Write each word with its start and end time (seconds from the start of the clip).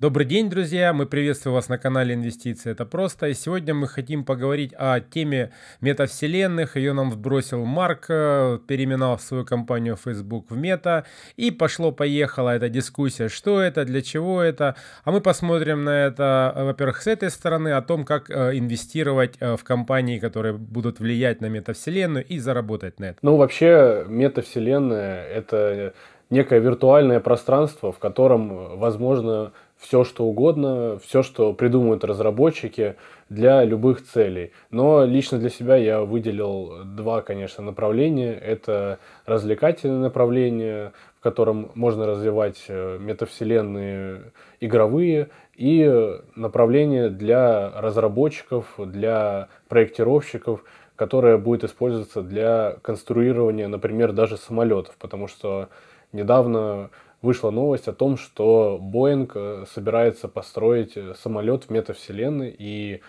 Добрый 0.00 0.26
день, 0.26 0.48
друзья! 0.48 0.92
Мы 0.92 1.06
приветствуем 1.06 1.56
вас 1.56 1.68
на 1.68 1.76
канале 1.76 2.14
Инвестиции. 2.14 2.70
Это 2.70 2.86
просто. 2.86 3.26
И 3.26 3.34
сегодня 3.34 3.74
мы 3.74 3.88
хотим 3.88 4.24
поговорить 4.24 4.72
о 4.78 5.00
теме 5.00 5.50
метавселенных. 5.80 6.76
Ее 6.76 6.92
нам 6.92 7.10
вбросил 7.10 7.64
Марк, 7.64 8.06
э, 8.08 8.60
переименовав 8.68 9.20
свою 9.20 9.44
компанию 9.44 9.96
Facebook 9.96 10.52
в 10.52 10.56
Мета. 10.56 11.04
И 11.36 11.50
пошло-поехала 11.50 12.50
эта 12.50 12.68
дискуссия, 12.68 13.28
что 13.28 13.60
это, 13.60 13.84
для 13.84 14.00
чего 14.00 14.40
это. 14.40 14.76
А 15.02 15.10
мы 15.10 15.20
посмотрим 15.20 15.82
на 15.82 16.06
это, 16.06 16.52
э, 16.54 16.64
во-первых, 16.66 17.02
с 17.02 17.08
этой 17.08 17.30
стороны, 17.30 17.70
о 17.70 17.82
том, 17.82 18.04
как 18.04 18.30
э, 18.30 18.56
инвестировать 18.56 19.40
в 19.40 19.64
компании, 19.64 20.20
которые 20.20 20.54
будут 20.54 21.00
влиять 21.00 21.40
на 21.40 21.46
метавселенную 21.46 22.24
и 22.24 22.38
заработать 22.38 23.00
на 23.00 23.06
это. 23.06 23.18
Ну, 23.22 23.34
вообще, 23.34 24.04
метавселенная— 24.06 25.24
это 25.26 25.92
некое 26.30 26.60
виртуальное 26.60 27.20
пространство, 27.20 27.90
в 27.90 27.98
котором 27.98 28.78
возможно 28.78 29.52
все, 29.78 30.04
что 30.04 30.24
угодно, 30.24 30.98
все, 31.04 31.22
что 31.22 31.52
придумают 31.52 32.04
разработчики 32.04 32.96
для 33.28 33.64
любых 33.64 34.04
целей. 34.04 34.52
Но 34.70 35.04
лично 35.04 35.38
для 35.38 35.50
себя 35.50 35.76
я 35.76 36.02
выделил 36.02 36.84
два, 36.84 37.22
конечно, 37.22 37.62
направления. 37.62 38.34
Это 38.34 38.98
развлекательное 39.26 40.00
направление, 40.00 40.92
в 41.18 41.22
котором 41.22 41.70
можно 41.74 42.06
развивать 42.06 42.64
э, 42.68 42.98
метавселенные 43.00 44.32
игровые, 44.60 45.28
и 45.58 46.20
направление 46.36 47.10
для 47.10 47.72
разработчиков, 47.80 48.66
для 48.78 49.48
проектировщиков, 49.68 50.62
которое 50.94 51.36
будет 51.36 51.64
использоваться 51.64 52.22
для 52.22 52.76
конструирования, 52.82 53.66
например, 53.66 54.12
даже 54.12 54.36
самолетов, 54.36 54.94
потому 55.00 55.26
что 55.26 55.68
недавно 56.12 56.90
вышла 57.22 57.50
новость 57.50 57.88
о 57.88 57.92
том, 57.92 58.16
что 58.16 58.78
Boeing 58.80 59.30
э, 59.34 59.64
собирается 59.72 60.28
построить 60.28 60.96
э, 60.96 61.14
самолет 61.14 61.64
в 61.64 61.70
метавселенной, 61.70 62.54
и 62.56 63.00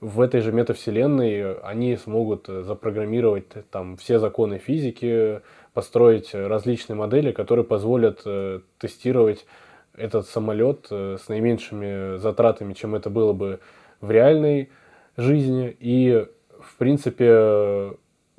в 0.00 0.20
этой 0.20 0.40
же 0.40 0.52
метавселенной 0.52 1.54
они 1.60 1.96
смогут 1.96 2.48
э, 2.48 2.62
запрограммировать 2.62 3.48
там 3.70 3.96
все 3.96 4.18
законы 4.18 4.58
физики, 4.58 5.40
построить 5.72 6.34
различные 6.34 6.96
модели, 6.96 7.32
которые 7.32 7.64
позволят 7.64 8.22
тестировать 8.78 9.44
этот 9.96 10.28
самолет 10.28 10.86
с 10.88 11.28
наименьшими 11.28 12.18
затратами, 12.18 12.74
чем 12.74 12.94
это 12.94 13.10
было 13.10 13.32
бы 13.32 13.58
в 14.00 14.08
реальной 14.08 14.70
жизни. 15.16 15.76
И 15.80 16.26
в 16.60 16.76
принципе, 16.76 17.96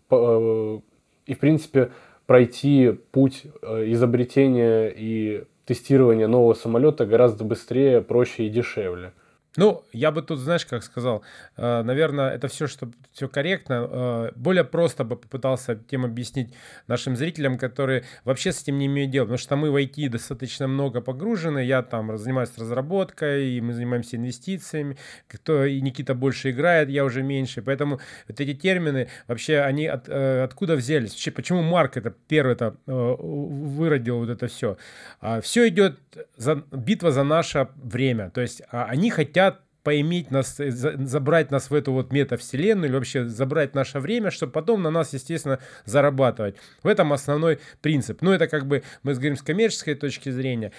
и 0.09 1.33
в 1.33 1.39
принципе 1.39 1.91
пройти 2.25 2.97
путь 3.11 3.43
э, 3.61 3.91
изобретения 3.91 4.87
и 4.95 5.45
тестирования 5.65 6.27
нового 6.27 6.53
самолета 6.53 7.05
гораздо 7.05 7.43
быстрее, 7.43 8.01
проще 8.01 8.47
и 8.47 8.49
дешевле. 8.49 9.13
Ну, 9.57 9.83
я 9.93 10.11
бы 10.11 10.21
тут, 10.21 10.39
знаешь, 10.39 10.65
как 10.65 10.83
сказал, 10.83 11.23
э, 11.55 11.81
наверное, 11.83 12.31
это 12.31 12.47
все, 12.47 12.67
что 12.67 12.91
все 13.13 13.29
корректно. 13.29 13.87
Э, 13.89 14.31
более 14.35 14.65
просто 14.65 15.03
бы 15.05 15.15
попытался 15.15 15.75
тем 15.75 16.03
объяснить 16.03 16.53
нашим 16.87 17.15
зрителям, 17.15 17.57
которые 17.57 18.03
вообще 18.25 18.51
с 18.51 18.61
этим 18.61 18.77
не 18.77 18.87
имеют 18.87 19.11
дела, 19.11 19.25
потому 19.25 19.37
что 19.37 19.55
мы 19.55 19.71
в 19.71 19.75
IT 19.75 20.09
достаточно 20.09 20.67
много 20.67 20.99
погружены. 20.99 21.59
Я 21.59 21.83
там 21.83 22.17
занимаюсь 22.17 22.49
разработкой, 22.57 23.51
и 23.51 23.61
мы 23.61 23.73
занимаемся 23.73 24.17
инвестициями. 24.17 24.97
Кто 25.27 25.63
и 25.63 25.79
Никита 25.79 26.15
больше 26.15 26.51
играет, 26.51 26.89
я 26.89 27.05
уже 27.05 27.23
меньше. 27.23 27.61
Поэтому 27.61 28.01
вот 28.27 28.39
эти 28.41 28.53
термины 28.53 29.07
вообще 29.27 29.59
они 29.59 29.87
от, 29.87 30.09
э, 30.09 30.43
откуда 30.43 30.75
взялись? 30.75 31.11
Вообще, 31.11 31.31
почему 31.31 31.61
Марк 31.61 31.95
это 31.95 32.13
первый 32.27 32.53
это 32.55 32.75
выродил 32.85 34.19
вот 34.19 34.29
это 34.29 34.47
все? 34.47 34.77
А, 35.21 35.39
все 35.39 35.67
идет 35.69 35.97
за 36.35 36.63
битва 36.71 37.11
за 37.11 37.23
наше 37.23 37.69
время. 37.75 38.29
То 38.31 38.41
есть 38.41 38.61
а, 38.71 38.85
они 38.85 39.09
хотят 39.09 39.44
поиметь 39.85 40.31
нас, 40.31 40.59
э, 40.59 40.71
забрать 40.71 41.51
нас 41.51 41.69
в 41.69 41.73
эту 41.73 41.93
вот 41.93 42.11
метавселенную 42.11 42.89
или 42.89 42.95
вообще 42.95 43.25
забрать 43.25 43.75
наше 43.75 43.99
время, 43.99 44.31
чтобы 44.31 44.51
потом 44.51 44.81
на 44.81 44.89
нас, 44.89 45.13
естественно, 45.13 45.59
зарабатывать. 45.85 46.55
В 46.83 46.87
этом 46.87 47.13
основной 47.13 47.59
принцип. 47.81 48.21
Ну, 48.21 48.31
это 48.31 48.47
как 48.47 48.65
бы, 48.65 48.83
мы 49.03 49.13
говорим 49.13 49.37
с 49.37 49.43
коммерческой 49.43 49.93
точки 49.93 50.31
зрения. 50.31 50.71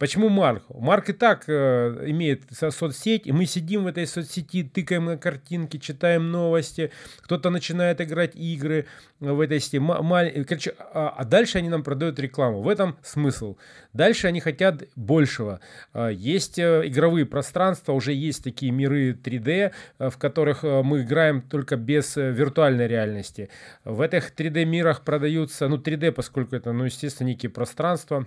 Почему 0.00 0.30
Марк? 0.30 0.62
Марк 0.70 1.10
и 1.10 1.12
так 1.12 1.44
э, 1.46 2.04
имеет 2.06 2.44
соцсеть, 2.50 3.26
и 3.26 3.32
мы 3.32 3.44
сидим 3.44 3.84
в 3.84 3.86
этой 3.86 4.06
соцсети, 4.06 4.62
тыкаем 4.62 5.04
на 5.04 5.18
картинки, 5.18 5.76
читаем 5.76 6.30
новости, 6.30 6.90
кто-то 7.18 7.50
начинает 7.50 8.00
играть 8.00 8.34
игры 8.34 8.86
в 9.20 9.38
этой 9.40 9.60
сети. 9.60 9.78
Короче, 9.78 10.74
а, 10.78 11.10
а 11.10 11.24
дальше 11.26 11.58
они 11.58 11.68
нам 11.68 11.82
продают 11.82 12.18
рекламу. 12.18 12.62
В 12.62 12.68
этом 12.68 12.96
смысл. 13.02 13.58
Дальше 13.92 14.26
они 14.26 14.40
хотят 14.40 14.84
большего. 14.96 15.60
А, 15.92 16.08
есть 16.08 16.58
э, 16.58 16.80
игровые 16.86 17.26
пространства, 17.26 17.92
уже 17.92 18.14
есть 18.14 18.42
такие 18.42 18.72
миры 18.72 19.12
3D, 19.12 19.72
э, 19.98 20.08
в 20.08 20.16
которых 20.16 20.64
э, 20.64 20.82
мы 20.82 21.02
играем 21.02 21.42
только 21.42 21.76
без 21.76 22.16
виртуальной 22.16 22.88
реальности. 22.88 23.50
В 23.84 24.00
этих 24.00 24.32
3D 24.34 24.64
мирах 24.64 25.02
продаются, 25.02 25.68
ну 25.68 25.76
3D, 25.76 26.12
поскольку 26.12 26.56
это, 26.56 26.72
ну 26.72 26.84
естественно, 26.84 27.28
некие 27.28 27.50
пространства, 27.50 28.26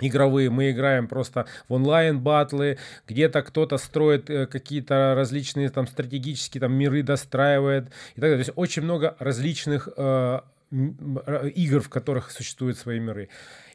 игровые, 0.00 0.50
мы 0.50 0.70
играем 0.70 1.06
просто 1.06 1.46
в 1.68 1.72
онлайн 1.74 2.20
батлы, 2.20 2.78
где-то 3.06 3.42
кто-то 3.42 3.76
строит 3.78 4.30
э, 4.30 4.46
какие-то 4.46 5.14
различные 5.14 5.68
там 5.68 5.86
стратегические 5.86 6.60
там 6.60 6.72
миры 6.72 7.02
достраивает 7.02 7.86
и 7.86 8.20
так 8.20 8.20
далее. 8.20 8.36
То 8.36 8.40
есть 8.40 8.52
очень 8.56 8.82
много 8.82 9.16
различных 9.18 9.88
э, 9.96 10.40
игр, 10.70 11.80
в 11.80 11.88
которых 11.88 12.30
существуют 12.30 12.78
свои 12.78 12.98
миры. 12.98 13.28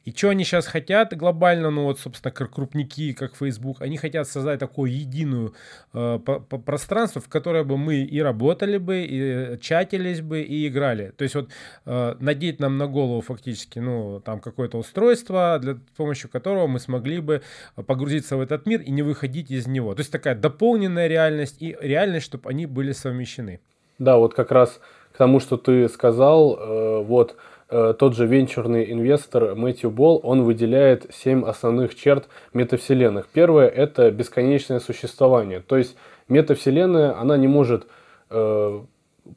И 0.07 0.13
что 0.15 0.29
они 0.29 0.45
сейчас 0.45 0.67
хотят 0.67 1.13
глобально, 1.17 1.69
ну 1.69 1.83
вот, 1.83 1.99
собственно, 1.99 2.31
крупники, 2.31 3.11
как 3.11 3.35
Facebook, 3.35 3.81
они 3.81 3.97
хотят 3.97 4.25
создать 4.25 4.57
такое 4.57 4.89
единую 4.89 5.53
э, 5.93 6.17
пространство, 6.65 7.19
в 7.19 7.27
которое 7.27 7.65
бы 7.65 7.77
мы 7.77 7.95
и 7.95 8.21
работали 8.21 8.77
бы, 8.77 9.05
и 9.05 9.59
чатились 9.59 10.21
бы, 10.21 10.39
и 10.39 10.65
играли. 10.69 11.11
То 11.17 11.23
есть 11.23 11.35
вот 11.35 11.49
э, 11.85 12.15
надеть 12.21 12.61
нам 12.61 12.77
на 12.77 12.87
голову 12.87 13.19
фактически, 13.19 13.79
ну, 13.79 14.21
там 14.21 14.39
какое-то 14.39 14.77
устройство, 14.77 15.59
для 15.61 15.73
с 15.73 15.97
помощью 15.97 16.29
которого 16.29 16.67
мы 16.67 16.79
смогли 16.79 17.19
бы 17.19 17.41
погрузиться 17.75 18.37
в 18.37 18.39
этот 18.39 18.65
мир 18.65 18.79
и 18.79 18.91
не 18.91 19.01
выходить 19.01 19.51
из 19.51 19.67
него. 19.67 19.93
То 19.93 19.99
есть 19.99 20.11
такая 20.13 20.35
дополненная 20.35 21.07
реальность 21.07 21.57
и 21.59 21.75
реальность, 21.81 22.27
чтобы 22.27 22.49
они 22.49 22.65
были 22.65 22.93
совмещены. 22.93 23.59
Да, 23.99 24.15
вот 24.15 24.33
как 24.33 24.51
раз 24.51 24.79
к 25.11 25.17
тому, 25.17 25.41
что 25.41 25.57
ты 25.57 25.89
сказал, 25.89 26.57
э, 26.57 27.03
вот 27.03 27.35
Э, 27.35 27.56
тот 27.69 28.15
же 28.15 28.25
венчурный 28.25 28.91
инвестор 28.91 29.53
Мэтью 29.55 29.91
Болл, 29.91 30.21
он 30.23 30.43
выделяет 30.43 31.07
семь 31.13 31.43
основных 31.43 31.95
черт 31.95 32.29
метавселенных. 32.53 33.27
Первое– 33.27 33.67
это 33.67 34.09
бесконечное 34.09 34.79
существование. 34.79 35.59
То 35.59 35.75
есть 35.75 35.97
метавселенная, 36.29 37.19
она 37.19 37.37
не 37.37 37.47
может 37.47 37.87
э, 38.29 38.79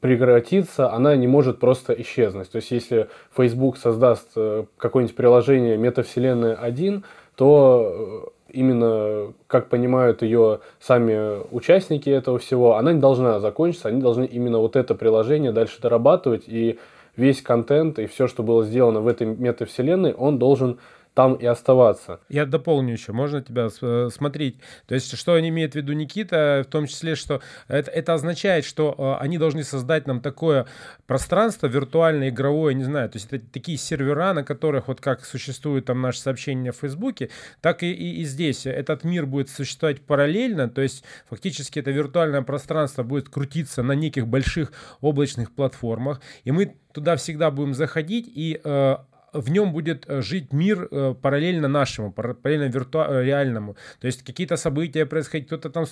прекратиться, 0.01 0.93
она 0.93 1.17
не 1.17 1.27
может 1.27 1.59
просто 1.59 1.93
исчезнуть. 1.95 2.51
То 2.51 2.57
есть 2.57 2.71
если 2.71 3.09
Facebook 3.37 3.77
создаст 3.77 4.29
э, 4.37 4.65
какое-нибудь 4.77 5.17
приложение 5.17 5.77
метавселенная 5.77 6.55
1, 6.55 7.05
то 7.35 8.31
э, 8.47 8.53
именно, 8.53 9.33
как 9.47 9.69
понимают 9.69 10.23
ее 10.23 10.61
сами 10.81 11.43
участники 11.53 12.11
этого 12.11 12.39
всего, 12.39 12.77
она 12.77 12.93
не 12.93 13.01
должна 13.01 13.41
закончиться, 13.41 13.89
они 13.89 14.01
должны 14.01 14.25
именно 14.25 14.59
вот 14.59 14.77
это 14.77 14.95
приложение 14.95 15.53
дальше 15.53 15.81
дорабатывать 15.81 16.45
и 16.47 16.79
весь 17.16 17.43
контент 17.43 17.98
и 17.98 18.06
все, 18.06 18.26
что 18.26 18.43
было 18.43 18.65
сделано 18.65 19.00
в 19.00 19.09
этой 19.09 19.26
метавселенной, 19.26 20.12
он 20.12 20.38
должен 20.38 20.78
там 21.15 21.34
и 21.34 21.44
оставаться. 21.44 22.21
Я 22.28 22.47
дополню 22.47 22.93
еще, 22.93 23.12
можно 23.12 23.43
тебя 23.43 23.69
э, 23.81 24.09
смотреть. 24.12 24.56
То 24.87 24.94
есть, 24.94 25.16
что 25.16 25.34
они 25.34 25.48
имеют 25.48 25.72
в 25.72 25.76
виду 25.76 25.93
Никита, 25.93 26.65
в 26.66 26.71
том 26.71 26.87
числе, 26.87 27.15
что 27.16 27.41
это, 27.69 27.91
это 27.91 28.15
означает, 28.15 28.65
что 28.65 28.94
э, 28.97 29.22
они 29.22 29.38
должны 29.38 29.65
создать 29.65 30.06
нам 30.06 30.21
такое 30.21 30.66
пространство 31.06 31.66
виртуальное, 31.66 32.28
игровое, 32.28 32.75
не 32.75 32.84
знаю, 32.84 33.10
то 33.10 33.16
есть 33.16 33.32
это 33.32 33.44
такие 33.53 33.76
сервера, 33.76 34.32
на 34.32 34.44
которых 34.44 34.88
вот 34.88 35.00
как 35.00 35.25
существует 35.25 35.87
там 35.87 36.00
наше 36.00 36.21
сообщение 36.21 36.72
в 36.72 36.76
Фейсбуке, 36.76 37.31
так 37.60 37.82
и, 37.82 37.91
и, 37.91 38.21
и 38.21 38.25
здесь 38.25 38.66
этот 38.66 39.03
мир 39.03 39.27
будет 39.27 39.50
существовать 39.50 40.00
параллельно, 40.03 40.68
то 40.68 40.80
есть 40.80 41.03
фактически 41.28 41.80
это 41.80 41.91
виртуальное 41.91 42.42
пространство 42.42 43.03
будет 43.03 43.28
крутиться 43.28 43.83
на 43.83 43.92
неких 43.92 44.28
больших 44.28 44.72
облачных 45.01 45.53
платформах, 45.53 46.21
и 46.45 46.53
мы 46.53 46.77
туда 46.92 47.16
всегда 47.16 47.51
будем 47.51 47.74
заходить 47.74 48.30
и 48.33 48.60
э, 48.63 48.97
в 49.32 49.50
нем 49.50 49.72
будет 49.72 50.04
э, 50.09 50.22
жить 50.22 50.53
мир 50.53 50.88
э, 50.91 51.15
параллельно 51.21 51.68
нашему, 51.68 52.12
параллельно 52.12 52.65
вирту... 52.65 53.00
Э, 53.00 53.24
реальному. 53.24 53.77
То 54.00 54.06
есть 54.06 54.22
какие-то 54.22 54.56
события 54.56 55.06
происходят, 55.06 55.47
кто-то 55.47 55.71
там. 55.71 55.84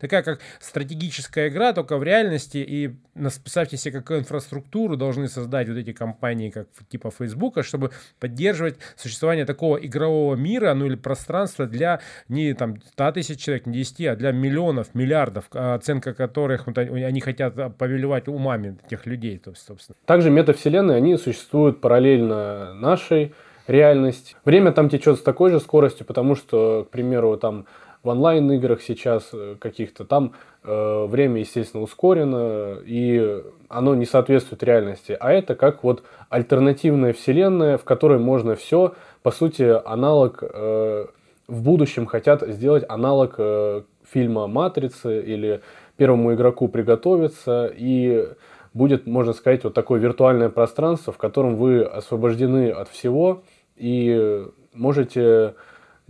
Такая 0.00 0.22
как 0.22 0.40
стратегическая 0.60 1.48
игра, 1.48 1.72
только 1.72 1.98
в 1.98 2.02
реальности. 2.02 2.58
И 2.58 2.94
представьте 3.14 3.76
себе, 3.76 4.00
какую 4.00 4.20
инфраструктуру 4.20 4.96
должны 4.96 5.28
создать 5.28 5.68
вот 5.68 5.76
эти 5.76 5.92
компании, 5.92 6.50
как 6.50 6.68
типа 6.88 7.10
Фейсбука, 7.10 7.62
чтобы 7.62 7.90
поддерживать 8.20 8.76
существование 8.96 9.44
такого 9.44 9.76
игрового 9.76 10.34
мира, 10.34 10.74
ну 10.74 10.86
или 10.86 10.96
пространства 10.96 11.66
для 11.66 12.00
не 12.28 12.54
там 12.54 12.80
100 12.80 13.12
тысяч 13.12 13.40
человек, 13.40 13.66
не 13.66 13.78
10, 13.78 14.06
а 14.06 14.16
для 14.16 14.32
миллионов, 14.32 14.94
миллиардов, 14.94 15.44
оценка 15.50 16.14
которых 16.14 16.66
вот, 16.66 16.78
они 16.78 17.20
хотят 17.20 17.76
повелевать 17.76 18.28
умами 18.28 18.78
этих 18.86 19.06
людей, 19.06 19.40
собственно. 19.54 19.96
Также 20.04 20.30
метавселенные, 20.30 20.96
они 20.96 21.16
существуют 21.16 21.80
параллельно 21.80 22.74
нашей 22.82 23.32
реальности. 23.66 24.36
Время 24.44 24.72
там 24.72 24.90
течет 24.90 25.18
с 25.18 25.22
такой 25.22 25.50
же 25.50 25.60
скоростью, 25.60 26.04
потому 26.04 26.34
что, 26.34 26.84
к 26.88 26.90
примеру, 26.90 27.36
там 27.38 27.64
в 28.02 28.08
онлайн-играх 28.08 28.82
сейчас 28.82 29.30
э, 29.32 29.56
каких-то, 29.58 30.04
там 30.04 30.32
э, 30.64 31.06
время, 31.06 31.40
естественно, 31.40 31.82
ускорено, 31.82 32.78
и 32.84 33.42
оно 33.68 33.94
не 33.94 34.04
соответствует 34.04 34.62
реальности. 34.62 35.16
А 35.18 35.32
это 35.32 35.54
как 35.54 35.84
вот 35.84 36.02
альтернативная 36.28 37.12
вселенная, 37.12 37.78
в 37.78 37.84
которой 37.84 38.18
можно 38.18 38.56
все, 38.56 38.94
по 39.22 39.30
сути, 39.30 39.62
аналог, 39.84 40.42
э, 40.42 41.06
в 41.46 41.62
будущем 41.62 42.06
хотят 42.06 42.42
сделать 42.42 42.84
аналог 42.88 43.36
э, 43.38 43.82
фильма 44.10 44.48
«Матрицы» 44.48 45.22
или 45.22 45.60
первому 45.96 46.34
игроку 46.34 46.68
приготовиться, 46.68 47.72
и 47.72 48.28
будет, 48.74 49.06
можно 49.06 49.32
сказать, 49.32 49.64
вот 49.64 49.74
такое 49.74 50.00
виртуальное 50.00 50.48
пространство, 50.48 51.12
в 51.12 51.18
котором 51.18 51.56
вы 51.56 51.82
освобождены 51.82 52.70
от 52.70 52.88
всего 52.88 53.42
и 53.76 54.46
можете 54.72 55.54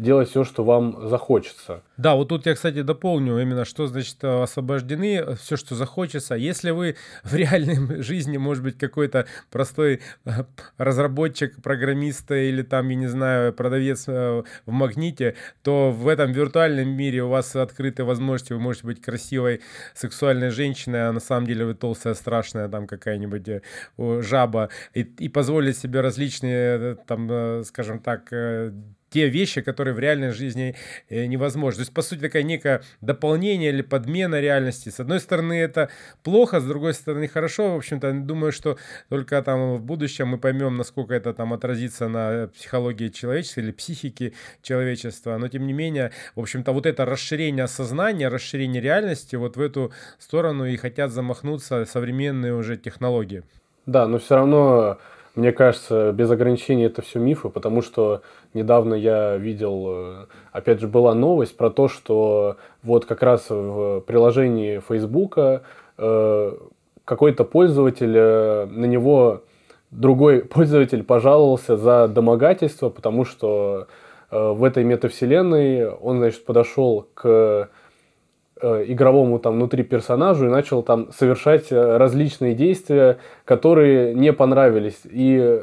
делать 0.03 0.29
все, 0.29 0.45
что 0.45 0.65
вам 0.65 1.09
захочется. 1.09 1.83
Да, 1.97 2.15
вот 2.15 2.29
тут 2.29 2.47
я, 2.47 2.55
кстати, 2.55 2.83
дополню 2.83 3.39
именно, 3.39 3.65
что 3.65 3.87
значит 3.87 4.17
э, 4.23 4.43
освобождены, 4.43 5.17
э, 5.17 5.35
все, 5.37 5.57
что 5.57 5.75
захочется. 5.75 6.35
Если 6.35 6.71
вы 6.71 6.97
в 7.23 7.35
реальной 7.35 8.03
жизни, 8.03 8.37
может 8.37 8.65
быть, 8.65 8.77
какой-то 8.77 9.27
простой 9.51 10.01
э, 10.25 10.31
разработчик, 10.79 11.63
программист 11.63 12.31
или 12.33 12.63
там, 12.63 12.89
я 12.89 12.97
не 12.97 13.07
знаю, 13.07 13.53
продавец 13.53 14.07
в 14.07 14.45
магните, 14.67 15.37
то 15.63 15.91
в 15.93 16.09
этом 16.09 16.33
виртуальном 16.33 16.89
мире 16.89 17.23
у 17.23 17.29
вас 17.29 17.55
открыты 17.55 18.05
возможности, 18.05 18.53
вы 18.53 18.59
можете 18.59 18.87
быть 18.87 19.01
красивой 19.01 19.61
сексуальной 19.95 20.51
женщиной, 20.51 21.09
а 21.09 21.13
на 21.13 21.21
самом 21.21 21.47
деле 21.47 21.65
вы 21.65 21.75
толстая, 21.75 22.15
страшная, 22.15 22.69
там 22.69 22.87
какая-нибудь 22.87 23.63
жаба, 23.99 24.71
и, 24.95 25.03
и 25.03 25.29
позволить 25.29 25.79
себе 25.79 26.01
различные, 26.01 26.97
там, 27.07 27.65
скажем 27.65 28.01
так, 28.01 28.33
те 29.12 29.29
вещи, 29.29 29.61
которые 29.61 29.94
в 29.94 29.99
реальной 29.99 30.31
жизни 30.31 30.75
э, 31.09 31.26
невозможны. 31.26 31.79
То 31.79 31.82
есть, 31.82 31.94
по 31.94 32.03
сути, 32.03 32.20
такая 32.20 32.43
некое 32.43 32.82
дополнение 33.00 33.70
или 33.70 33.82
подмена 33.82 34.41
реальности. 34.41 34.88
С 34.88 35.00
одной 35.00 35.20
стороны, 35.20 35.55
это 35.55 35.91
плохо, 36.23 36.61
с 36.61 36.64
другой 36.64 36.94
стороны, 36.94 37.29
хорошо. 37.29 37.75
В 37.75 37.76
общем-то, 37.76 38.12
думаю, 38.12 38.53
что 38.53 38.79
только 39.09 39.43
там 39.43 39.76
в 39.76 39.82
будущем 39.82 40.29
мы 40.29 40.38
поймем, 40.38 40.76
насколько 40.76 41.14
это 41.14 41.35
там 41.35 41.53
отразится 41.53 42.09
на 42.09 42.49
психологии 42.49 43.09
человечества 43.09 43.61
или 43.61 43.73
психике 43.73 44.32
человечества. 44.62 45.37
Но, 45.37 45.49
тем 45.49 45.67
не 45.67 45.73
менее, 45.73 46.12
в 46.35 46.41
общем-то, 46.41 46.73
вот 46.73 46.87
это 46.87 47.05
расширение 47.05 47.69
сознания, 47.69 48.29
расширение 48.29 48.81
реальности, 48.81 49.37
вот 49.37 49.56
в 49.56 49.61
эту 49.61 49.93
сторону 50.19 50.65
и 50.65 50.76
хотят 50.76 51.12
замахнуться 51.12 51.85
современные 51.85 52.55
уже 52.55 52.76
технологии. 52.76 53.43
Да, 53.87 54.06
но 54.06 54.19
все 54.19 54.37
равно 54.37 54.99
мне 55.34 55.52
кажется, 55.52 56.12
без 56.12 56.31
ограничений 56.31 56.84
это 56.84 57.00
все 57.00 57.19
мифы, 57.19 57.49
потому 57.49 57.81
что 57.81 58.20
недавно 58.52 58.94
я 58.94 59.37
видел, 59.37 59.84
э, 59.88 60.26
опять 60.52 60.81
же, 60.81 60.88
была 60.88 61.14
новость 61.14 61.56
про 61.56 61.70
то, 61.70 61.88
что 61.88 62.56
вот 62.82 63.06
как 63.06 63.23
раз 63.23 63.46
в 63.49 64.00
приложении 64.00 64.82
Фейсбука 64.87 65.62
э, 65.96 66.52
какой-то 67.06 67.44
пользователь, 67.44 68.14
э, 68.14 68.67
на 68.67 68.84
него 68.84 69.43
другой 69.90 70.40
пользователь 70.44 71.02
пожаловался 71.02 71.79
за 71.79 72.08
домогательство, 72.08 72.90
потому 72.90 73.25
что 73.25 73.87
в 74.31 74.64
этой 74.64 74.82
метавселенной 74.82 75.90
он, 75.90 76.17
значит, 76.17 76.46
подошел 76.46 77.06
к 77.12 77.69
игровому 78.62 79.38
там 79.38 79.55
внутри 79.55 79.82
персонажу 79.82 80.47
и 80.47 80.50
начал 80.50 80.82
там 80.82 81.12
совершать 81.12 81.73
э, 81.73 81.97
различные 81.97 82.55
действия, 82.55 83.19
которые 83.44 84.14
не 84.14 84.32
понравились 84.32 85.00
и, 85.05 85.62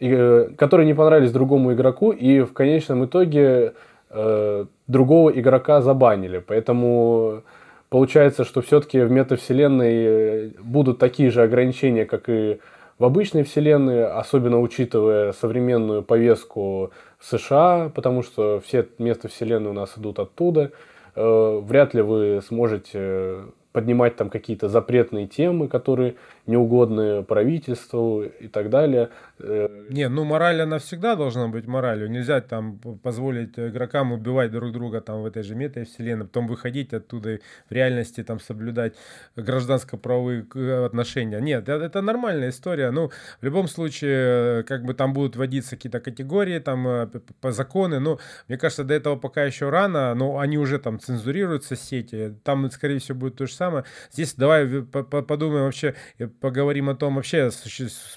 и 0.00 0.08
э, 0.10 0.48
которые 0.56 0.86
не 0.86 0.94
понравились 0.94 1.32
другому 1.32 1.72
игроку 1.72 2.10
и 2.10 2.40
в 2.40 2.52
конечном 2.52 3.04
итоге 3.04 3.74
э, 4.10 4.64
другого 4.86 5.30
игрока 5.30 5.80
забанили. 5.80 6.38
Поэтому 6.38 7.42
получается, 7.88 8.44
что 8.44 8.62
все-таки 8.62 9.00
в 9.00 9.10
метавселенной 9.10 10.54
будут 10.60 10.98
такие 10.98 11.30
же 11.30 11.42
ограничения, 11.42 12.04
как 12.04 12.28
и 12.28 12.58
в 12.98 13.04
обычной 13.04 13.42
вселенной, 13.42 14.06
особенно 14.06 14.60
учитывая 14.60 15.32
современную 15.32 16.02
повестку 16.02 16.92
США, 17.20 17.90
потому 17.94 18.22
что 18.22 18.60
все 18.64 18.86
места 18.98 19.28
вселенной 19.28 19.70
у 19.70 19.74
нас 19.74 19.94
идут 19.96 20.18
оттуда. 20.18 20.70
Э, 21.16 21.60
вряд 21.62 21.94
ли 21.94 22.02
вы 22.02 22.40
сможете 22.46 23.42
поднимать 23.72 24.14
там 24.14 24.30
какие-то 24.30 24.68
запретные 24.68 25.26
темы, 25.26 25.66
которые 25.66 26.14
неугодны 26.46 27.24
правительству 27.24 28.22
и 28.22 28.46
так 28.46 28.70
далее. 28.70 29.10
Э, 29.38 29.86
Не, 29.90 30.08
ну 30.08 30.24
мораль 30.24 30.62
она 30.62 30.78
всегда 30.78 31.16
должна 31.16 31.48
быть 31.48 31.66
моралью. 31.66 32.08
Нельзя 32.08 32.40
там 32.40 32.78
позволить 32.78 33.58
игрокам 33.58 34.12
убивать 34.12 34.52
друг 34.52 34.72
друга 34.72 35.00
там 35.00 35.22
в 35.22 35.26
этой 35.26 35.42
же 35.42 35.54
метавселенной, 35.56 36.26
потом 36.26 36.46
выходить 36.46 36.92
оттуда 36.92 37.34
и 37.34 37.40
в 37.68 37.72
реальности 37.72 38.22
там 38.22 38.38
соблюдать 38.38 38.94
гражданско-правовые 39.36 40.46
э, 40.54 40.84
отношения. 40.84 41.40
Нет, 41.40 41.68
это 41.68 42.00
нормальная 42.00 42.50
история. 42.50 42.90
Ну, 42.92 43.10
в 43.40 43.44
любом 43.44 43.66
случае, 43.68 44.62
как 44.64 44.84
бы 44.84 44.94
там 44.94 45.12
будут 45.12 45.36
вводиться 45.36 45.76
какие-то 45.76 46.00
категории, 46.00 46.58
там 46.60 47.10
по 47.40 47.50
законы, 47.50 47.98
но 47.98 48.20
мне 48.48 48.56
кажется, 48.56 48.84
до 48.84 48.94
этого 48.94 49.16
пока 49.16 49.44
еще 49.44 49.68
рано, 49.70 50.14
но 50.14 50.38
они 50.38 50.58
уже 50.58 50.78
там 50.78 51.00
цензурируются 51.00 51.76
сети, 51.76 52.34
там, 52.44 52.70
скорее 52.70 52.98
всего, 53.00 53.18
будет 53.18 53.36
то 53.36 53.46
же 53.46 53.52
самое. 53.52 53.84
Здесь 54.12 54.34
давай 54.34 54.66
подумаем 54.66 55.64
вообще, 55.64 55.94
э, 56.18 56.28
поговорим 56.28 56.88
о 56.88 56.94
том 56.94 57.16
вообще, 57.16 57.50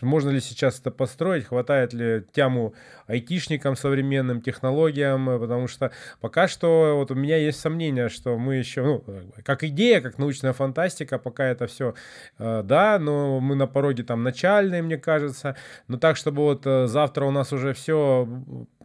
можно 0.01 0.29
ли 0.29 0.39
сейчас 0.41 0.79
это 0.79 0.91
построить, 1.07 1.45
хватает 1.45 1.93
ли 1.93 2.25
тяму 2.33 2.73
айтишникам, 3.07 3.77
современным 3.77 4.41
технологиям, 4.41 5.29
э, 5.29 5.39
потому 5.39 5.67
что 5.69 5.91
пока 6.19 6.49
что 6.49 6.97
вот 6.97 7.11
у 7.11 7.15
меня 7.15 7.37
есть 7.37 7.61
сомнение, 7.61 8.09
что 8.09 8.37
мы 8.37 8.55
еще, 8.55 8.83
ну, 8.83 9.03
как 9.45 9.63
идея, 9.63 10.01
как 10.01 10.17
научная 10.17 10.51
фантастика, 10.51 11.17
пока 11.17 11.45
это 11.45 11.67
все, 11.67 11.93
э, 12.39 12.61
да, 12.65 12.99
но 12.99 13.39
мы 13.39 13.55
на 13.55 13.67
пороге 13.67 14.03
там 14.03 14.23
начальные, 14.23 14.81
мне 14.81 14.97
кажется, 14.97 15.55
но 15.87 15.97
так, 15.97 16.17
чтобы 16.17 16.43
вот 16.43 16.63
завтра 16.65 17.25
у 17.25 17.31
нас 17.31 17.53
уже 17.53 17.73
все 17.73 18.27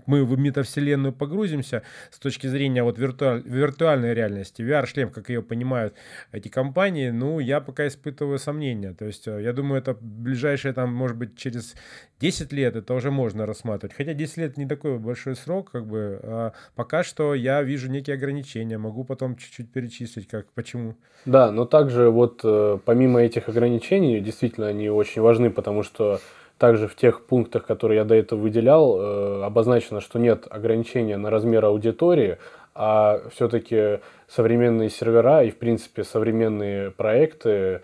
мы 0.06 0.24
в 0.24 0.38
метавселенную 0.38 1.12
погрузимся 1.12 1.82
с 2.10 2.18
точки 2.18 2.46
зрения 2.46 2.82
вот 2.82 2.98
виртуаль, 2.98 3.42
виртуальной 3.44 4.14
реальности, 4.14 4.62
VR-шлем, 4.62 5.10
как 5.10 5.28
ее 5.28 5.42
понимают 5.42 5.94
эти 6.32 6.48
компании, 6.48 7.10
ну, 7.10 7.38
я 7.38 7.60
пока 7.60 7.86
испытываю 7.86 8.38
сомнения. 8.38 8.94
То 8.94 9.06
есть, 9.06 9.28
э, 9.28 9.42
я 9.42 9.52
думаю, 9.52 9.80
это 9.80 9.96
ближайшее, 10.00 10.74
там, 10.74 10.92
может 10.94 11.16
быть, 11.16 11.36
через 11.36 11.74
10 12.22 12.52
лет 12.52 12.76
это 12.76 12.94
уже 12.94 13.10
можно 13.10 13.46
рассматривать. 13.46 13.96
Хотя 13.96 14.14
10 14.14 14.36
лет 14.36 14.56
не 14.56 14.64
такой 14.64 14.96
большой 14.98 15.34
срок, 15.34 15.72
как 15.72 15.86
бы. 15.86 16.20
А 16.22 16.52
пока 16.76 17.02
что 17.02 17.34
я 17.34 17.62
вижу 17.62 17.90
некие 17.90 18.14
ограничения. 18.14 18.78
Могу 18.78 19.02
потом 19.02 19.34
чуть-чуть 19.34 19.72
перечислить, 19.72 20.28
как, 20.28 20.46
почему. 20.54 20.94
Да, 21.26 21.50
но 21.50 21.64
также 21.64 22.10
вот 22.10 22.40
э, 22.44 22.78
помимо 22.84 23.20
этих 23.20 23.48
ограничений, 23.48 24.20
действительно, 24.20 24.68
они 24.68 24.88
очень 24.88 25.20
важны, 25.20 25.50
потому 25.50 25.82
что 25.82 26.20
также 26.58 26.86
в 26.86 26.94
тех 26.94 27.26
пунктах, 27.26 27.66
которые 27.66 27.98
я 27.98 28.04
до 28.04 28.14
этого 28.14 28.38
выделял, 28.38 28.96
э, 29.00 29.42
обозначено, 29.42 30.00
что 30.00 30.20
нет 30.20 30.46
ограничения 30.48 31.16
на 31.16 31.28
размер 31.28 31.64
аудитории, 31.64 32.38
а 32.72 33.20
все-таки 33.34 33.98
современные 34.28 34.90
сервера 34.90 35.42
и, 35.42 35.50
в 35.50 35.56
принципе, 35.56 36.04
современные 36.04 36.92
проекты 36.92 37.80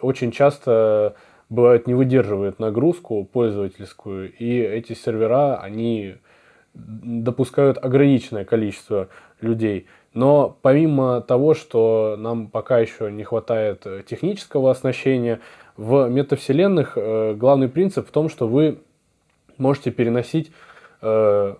очень 0.00 0.32
часто 0.32 1.16
бывают 1.48 1.86
не 1.86 1.94
выдерживают 1.94 2.58
нагрузку 2.58 3.24
пользовательскую, 3.24 4.32
и 4.32 4.58
эти 4.58 4.92
сервера, 4.92 5.60
они 5.60 6.16
допускают 6.74 7.78
ограниченное 7.78 8.44
количество 8.44 9.08
людей. 9.40 9.86
Но 10.12 10.56
помимо 10.62 11.20
того, 11.20 11.54
что 11.54 12.16
нам 12.18 12.48
пока 12.48 12.78
еще 12.78 13.10
не 13.10 13.24
хватает 13.24 13.86
технического 14.06 14.70
оснащения, 14.70 15.40
в 15.76 16.08
метавселенных 16.08 16.92
э, 16.96 17.34
главный 17.34 17.68
принцип 17.68 18.06
в 18.08 18.12
том, 18.12 18.28
что 18.28 18.46
вы 18.46 18.78
можете 19.58 19.90
переносить 19.90 20.52
э, 21.02 21.54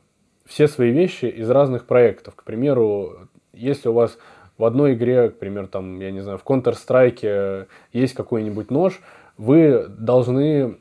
все 0.46 0.68
свои 0.68 0.90
вещи 0.90 1.24
из 1.24 1.50
разных 1.50 1.86
проектов. 1.86 2.34
К 2.36 2.44
примеру, 2.44 3.28
если 3.52 3.88
у 3.88 3.92
вас 3.92 4.18
в 4.56 4.64
одной 4.64 4.94
игре, 4.94 5.30
к 5.30 5.38
примеру, 5.38 5.66
там, 5.66 6.00
я 6.00 6.12
не 6.12 6.20
знаю, 6.20 6.38
в 6.38 6.44
Counter-Strike 6.44 7.66
есть 7.92 8.14
какой-нибудь 8.14 8.70
нож, 8.70 9.00
вы 9.36 9.86
должны, 9.88 10.76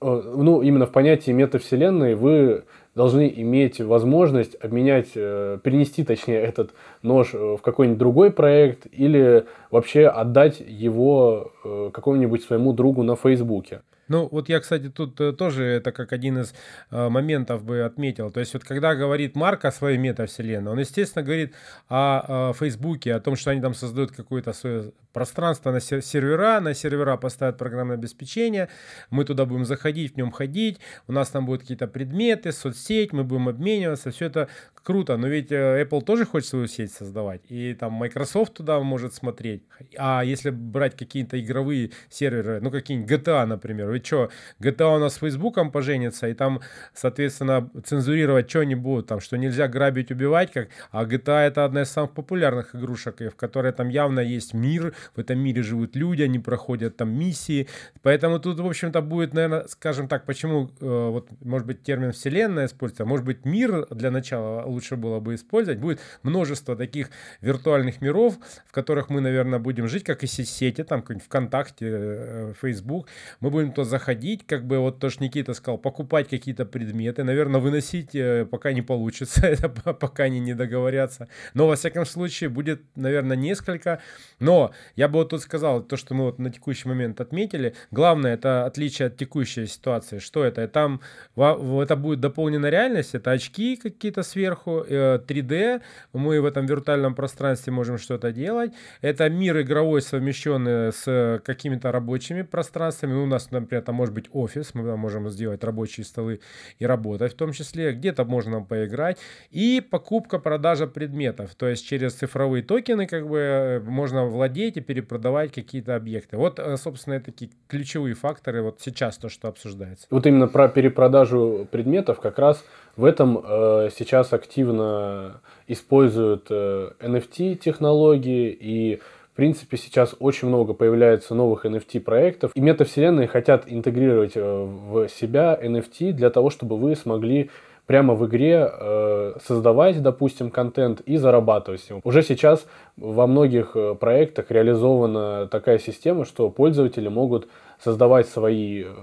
э, 0.00 0.22
ну, 0.36 0.62
именно 0.62 0.86
в 0.86 0.92
понятии 0.92 1.30
метавселенной, 1.30 2.14
вы 2.14 2.64
должны 2.94 3.32
иметь 3.36 3.80
возможность 3.80 4.56
обменять, 4.62 5.10
э, 5.14 5.58
перенести, 5.62 6.04
точнее, 6.04 6.40
этот 6.40 6.72
нож 7.02 7.34
э, 7.34 7.56
в 7.56 7.62
какой-нибудь 7.62 7.98
другой 7.98 8.30
проект 8.30 8.86
или 8.92 9.46
вообще 9.70 10.06
отдать 10.06 10.60
его 10.60 11.52
какому-нибудь 11.64 12.42
своему 12.44 12.72
другу 12.72 13.02
на 13.02 13.16
Фейсбуке. 13.16 13.82
Ну, 14.08 14.28
вот 14.30 14.48
я, 14.48 14.60
кстати, 14.60 14.90
тут 14.90 15.16
тоже 15.38 15.64
это 15.64 15.90
как 15.90 16.12
один 16.12 16.38
из 16.38 16.54
э, 16.90 17.08
моментов 17.08 17.64
бы 17.64 17.82
отметил. 17.82 18.30
То 18.30 18.40
есть, 18.40 18.52
вот 18.52 18.62
когда 18.62 18.94
говорит 18.94 19.34
Марк 19.34 19.64
о 19.64 19.72
своей 19.72 19.96
метавселенной, 19.96 20.72
он, 20.72 20.78
естественно, 20.78 21.24
говорит 21.24 21.54
о, 21.88 22.50
о 22.50 22.52
Фейсбуке, 22.52 23.14
о 23.14 23.20
том, 23.20 23.34
что 23.36 23.50
они 23.50 23.62
там 23.62 23.72
создают 23.72 24.12
какую-то 24.12 24.52
свою 24.52 24.92
пространство 25.14 25.70
на 25.70 25.80
сервера, 25.80 26.60
на 26.60 26.74
сервера 26.74 27.16
поставят 27.16 27.56
программное 27.56 27.96
обеспечение, 27.96 28.68
мы 29.10 29.24
туда 29.24 29.46
будем 29.46 29.64
заходить, 29.64 30.14
в 30.14 30.16
нем 30.16 30.32
ходить, 30.32 30.80
у 31.06 31.12
нас 31.12 31.28
там 31.28 31.46
будут 31.46 31.62
какие-то 31.62 31.86
предметы, 31.86 32.52
соцсеть, 32.52 33.12
мы 33.12 33.24
будем 33.24 33.48
обмениваться, 33.48 34.10
все 34.10 34.26
это 34.26 34.48
круто, 34.84 35.16
но 35.16 35.26
ведь 35.26 35.50
э, 35.50 35.82
Apple 35.82 36.02
тоже 36.02 36.26
хочет 36.26 36.48
свою 36.48 36.66
сеть 36.68 36.92
создавать, 36.92 37.40
и 37.48 37.74
там 37.74 37.92
Microsoft 37.94 38.54
туда 38.54 38.78
может 38.80 39.14
смотреть, 39.14 39.62
а 39.96 40.22
если 40.22 40.50
брать 40.50 40.96
какие-то 40.96 41.40
игровые 41.40 41.90
серверы, 42.10 42.60
ну 42.60 42.70
какие-нибудь 42.70 43.10
GTA, 43.10 43.46
например, 43.46 43.88
вы 43.88 44.02
что, 44.04 44.30
GTA 44.60 44.96
у 44.96 44.98
нас 44.98 45.14
с 45.14 45.18
Фейсбуком 45.18 45.72
поженится, 45.72 46.28
и 46.28 46.34
там, 46.34 46.60
соответственно, 46.92 47.70
цензурировать 47.84 48.50
что 48.50 48.62
не 48.64 48.74
будут, 48.74 49.06
там, 49.06 49.20
что 49.20 49.38
нельзя 49.38 49.68
грабить, 49.68 50.10
убивать, 50.10 50.52
как, 50.52 50.68
а 50.90 51.04
GTA 51.04 51.46
это 51.46 51.64
одна 51.64 51.82
из 51.82 51.90
самых 51.90 52.12
популярных 52.12 52.74
игрушек, 52.74 53.20
в 53.20 53.36
которой 53.36 53.72
там 53.72 53.88
явно 53.88 54.20
есть 54.20 54.52
мир, 54.52 54.94
в 55.16 55.18
этом 55.18 55.38
мире 55.38 55.62
живут 55.62 55.96
люди, 55.96 56.22
они 56.22 56.38
проходят 56.38 56.96
там 56.96 57.10
миссии, 57.10 57.68
поэтому 58.02 58.38
тут, 58.38 58.60
в 58.60 58.66
общем-то, 58.66 59.00
будет, 59.00 59.32
наверное, 59.32 59.66
скажем 59.68 60.08
так, 60.08 60.26
почему, 60.26 60.70
э, 60.80 61.08
вот, 61.10 61.28
может 61.40 61.66
быть, 61.66 61.82
термин 61.82 62.12
вселенная 62.12 62.66
используется, 62.66 63.04
а 63.04 63.06
может 63.06 63.24
быть, 63.24 63.46
мир 63.46 63.86
для 63.90 64.10
начала 64.10 64.73
лучше 64.74 64.96
было 64.96 65.20
бы 65.20 65.34
использовать, 65.34 65.80
будет 65.80 66.00
множество 66.22 66.76
таких 66.76 67.10
виртуальных 67.40 68.00
миров, 68.00 68.38
в 68.66 68.72
которых 68.72 69.08
мы, 69.08 69.20
наверное, 69.20 69.58
будем 69.58 69.88
жить, 69.88 70.04
как 70.04 70.22
и 70.22 70.26
сети, 70.26 70.82
там, 70.82 71.02
ВКонтакте, 71.02 71.86
э, 71.90 72.52
Facebook, 72.60 73.08
мы 73.40 73.50
будем 73.50 73.72
то 73.72 73.84
заходить, 73.84 74.46
как 74.46 74.66
бы, 74.66 74.78
вот 74.78 74.98
то, 74.98 75.10
что 75.10 75.22
Никита 75.24 75.54
сказал, 75.54 75.78
покупать 75.78 76.28
какие-то 76.28 76.64
предметы, 76.66 77.24
наверное, 77.24 77.60
выносить 77.60 78.14
э, 78.14 78.46
пока 78.50 78.72
не 78.72 78.82
получится, 78.82 79.46
это 79.46 79.68
пока 79.68 80.24
они 80.24 80.40
не 80.40 80.54
договорятся, 80.54 81.28
но, 81.54 81.66
во 81.66 81.76
всяком 81.76 82.06
случае, 82.06 82.50
будет, 82.50 82.82
наверное, 82.96 83.36
несколько, 83.36 84.00
но 84.40 84.72
я 84.96 85.08
бы 85.08 85.14
вот 85.18 85.30
тут 85.30 85.42
сказал, 85.42 85.82
то, 85.82 85.96
что 85.96 86.14
мы 86.14 86.24
вот 86.24 86.38
на 86.38 86.50
текущий 86.50 86.88
момент 86.88 87.20
отметили, 87.20 87.74
главное 87.90 88.34
это 88.34 88.66
отличие 88.66 89.06
от 89.06 89.16
текущей 89.16 89.66
ситуации. 89.66 90.18
Что 90.18 90.44
это? 90.44 90.66
Там 90.68 91.00
это 91.36 91.96
будет 91.96 92.20
дополнена 92.20 92.66
реальность, 92.70 93.14
это 93.14 93.30
очки 93.30 93.76
какие-то 93.76 94.22
сверху, 94.22 94.63
3D, 94.70 95.52
э, 95.52 95.80
мы 96.12 96.40
в 96.40 96.44
этом 96.44 96.66
виртуальном 96.66 97.14
пространстве 97.14 97.72
можем 97.72 97.98
что-то 97.98 98.32
делать. 98.32 98.72
Это 99.00 99.28
мир 99.28 99.60
игровой, 99.60 100.02
совмещенный 100.02 100.92
с 100.92 101.40
какими-то 101.44 101.92
рабочими 101.92 102.42
пространствами. 102.42 103.14
У 103.14 103.26
нас, 103.26 103.50
например, 103.50 103.82
там 103.82 103.94
может 103.94 104.14
быть 104.14 104.26
офис, 104.32 104.74
мы 104.74 104.84
там 104.84 104.98
можем 104.98 105.28
сделать 105.28 105.64
рабочие 105.64 106.04
столы 106.04 106.40
и 106.78 106.86
работать 106.86 107.32
в 107.32 107.36
том 107.36 107.52
числе. 107.52 107.92
Где-то 107.92 108.24
можно 108.24 108.62
поиграть. 108.62 109.18
И 109.50 109.80
покупка, 109.80 110.38
продажа 110.38 110.86
предметов. 110.86 111.54
То 111.54 111.68
есть 111.68 111.86
через 111.86 112.14
цифровые 112.14 112.62
токены 112.62 113.06
как 113.06 113.28
бы 113.28 113.38
э, 113.38 113.80
можно 113.80 114.24
владеть 114.24 114.76
и 114.76 114.80
перепродавать 114.80 115.52
какие-то 115.52 115.96
объекты. 115.96 116.36
Вот, 116.36 116.58
э, 116.58 116.76
собственно, 116.76 117.20
такие 117.20 117.50
ключевые 117.68 118.14
факторы 118.14 118.62
вот 118.62 118.80
сейчас 118.80 119.18
то, 119.18 119.28
что 119.28 119.48
обсуждается. 119.48 120.06
Вот 120.10 120.26
именно 120.26 120.48
про 120.48 120.68
перепродажу 120.68 121.66
предметов 121.70 122.20
как 122.20 122.38
раз 122.38 122.64
в 122.96 123.04
этом 123.04 123.42
э, 123.42 123.90
сейчас 123.96 124.32
активно 124.32 125.40
используют 125.66 126.46
э, 126.50 126.90
NFT-технологии 127.00 128.56
и 128.58 129.00
в 129.32 129.36
принципе, 129.36 129.76
сейчас 129.76 130.14
очень 130.20 130.46
много 130.46 130.74
появляется 130.74 131.34
новых 131.34 131.66
NFT-проектов, 131.66 132.52
и 132.54 132.60
метавселенные 132.60 133.26
хотят 133.26 133.64
интегрировать 133.66 134.36
э, 134.36 134.40
в 134.40 135.08
себя 135.08 135.58
NFT 135.60 136.12
для 136.12 136.30
того, 136.30 136.50
чтобы 136.50 136.76
вы 136.76 136.94
смогли 136.94 137.50
прямо 137.86 138.14
в 138.14 138.26
игре 138.26 138.70
э, 138.70 139.32
создавать, 139.44 140.00
допустим, 140.00 140.50
контент 140.50 141.00
и 141.00 141.16
зарабатывать 141.16 141.80
с 141.80 141.90
Уже 142.04 142.22
сейчас 142.22 142.66
во 142.96 143.26
многих 143.26 143.72
э, 143.74 143.94
проектах 143.94 144.50
реализована 144.50 145.48
такая 145.48 145.78
система, 145.78 146.24
что 146.24 146.48
пользователи 146.48 147.08
могут 147.08 147.48
создавать 147.82 148.28
свои, 148.28 148.84
э, 148.84 148.94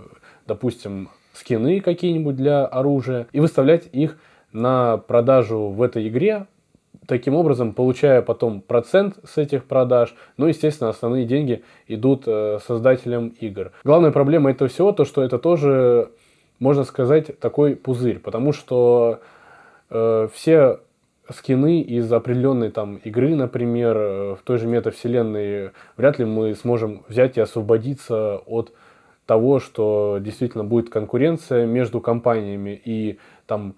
допустим, 0.48 1.10
скины 1.34 1.80
какие-нибудь 1.80 2.36
для 2.36 2.66
оружия 2.66 3.28
и 3.32 3.40
выставлять 3.40 3.90
их 3.92 4.18
на 4.52 4.98
продажу 4.98 5.70
в 5.70 5.82
этой 5.82 6.08
игре, 6.08 6.48
таким 7.08 7.36
образом 7.36 7.74
получая 7.74 8.22
потом 8.22 8.62
процент 8.62 9.16
с 9.24 9.38
этих 9.38 9.66
продаж. 9.66 10.16
Ну, 10.38 10.48
естественно, 10.48 10.90
основные 10.90 11.26
деньги 11.26 11.64
идут 11.88 12.24
э, 12.28 12.60
создателям 12.66 13.30
игр. 13.40 13.72
Главная 13.84 14.12
проблема 14.12 14.52
этого 14.52 14.70
всего 14.70 14.92
то, 14.92 15.06
что 15.06 15.24
это 15.24 15.40
тоже 15.40 16.12
можно 16.62 16.84
сказать, 16.84 17.40
такой 17.40 17.76
пузырь, 17.76 18.20
потому 18.20 18.54
что 18.54 19.20
э, 19.90 20.28
все 20.32 20.80
скины 21.28 21.82
из 21.82 22.14
определенной 22.14 22.70
там 22.70 22.98
игры, 22.98 23.36
например, 23.36 23.98
э, 23.98 24.36
в 24.36 24.44
той 24.44 24.60
же 24.60 24.68
метавселенной, 24.68 25.72
вряд 25.98 26.20
ли 26.20 26.26
мы 26.26 26.54
сможем 26.54 27.04
взять 27.08 27.38
и 27.38 27.42
освободиться 27.42 28.38
от 28.46 28.74
того, 29.32 29.62
что 29.62 30.18
действительно 30.20 30.66
будет 30.66 30.90
конкуренция 30.90 31.66
между 31.66 32.02
компаниями 32.02 32.82
и 32.84 33.18
там 33.46 33.76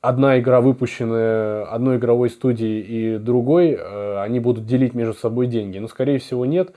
одна 0.00 0.38
игра, 0.38 0.60
выпущенная 0.60 1.64
одной 1.64 1.96
игровой 1.96 2.30
студией 2.30 2.82
и 2.82 3.18
другой, 3.18 3.72
э, 3.72 4.20
они 4.20 4.38
будут 4.38 4.64
делить 4.64 4.94
между 4.94 5.14
собой 5.14 5.48
деньги. 5.48 5.78
Но, 5.78 5.88
скорее 5.88 6.20
всего, 6.20 6.46
нет. 6.46 6.72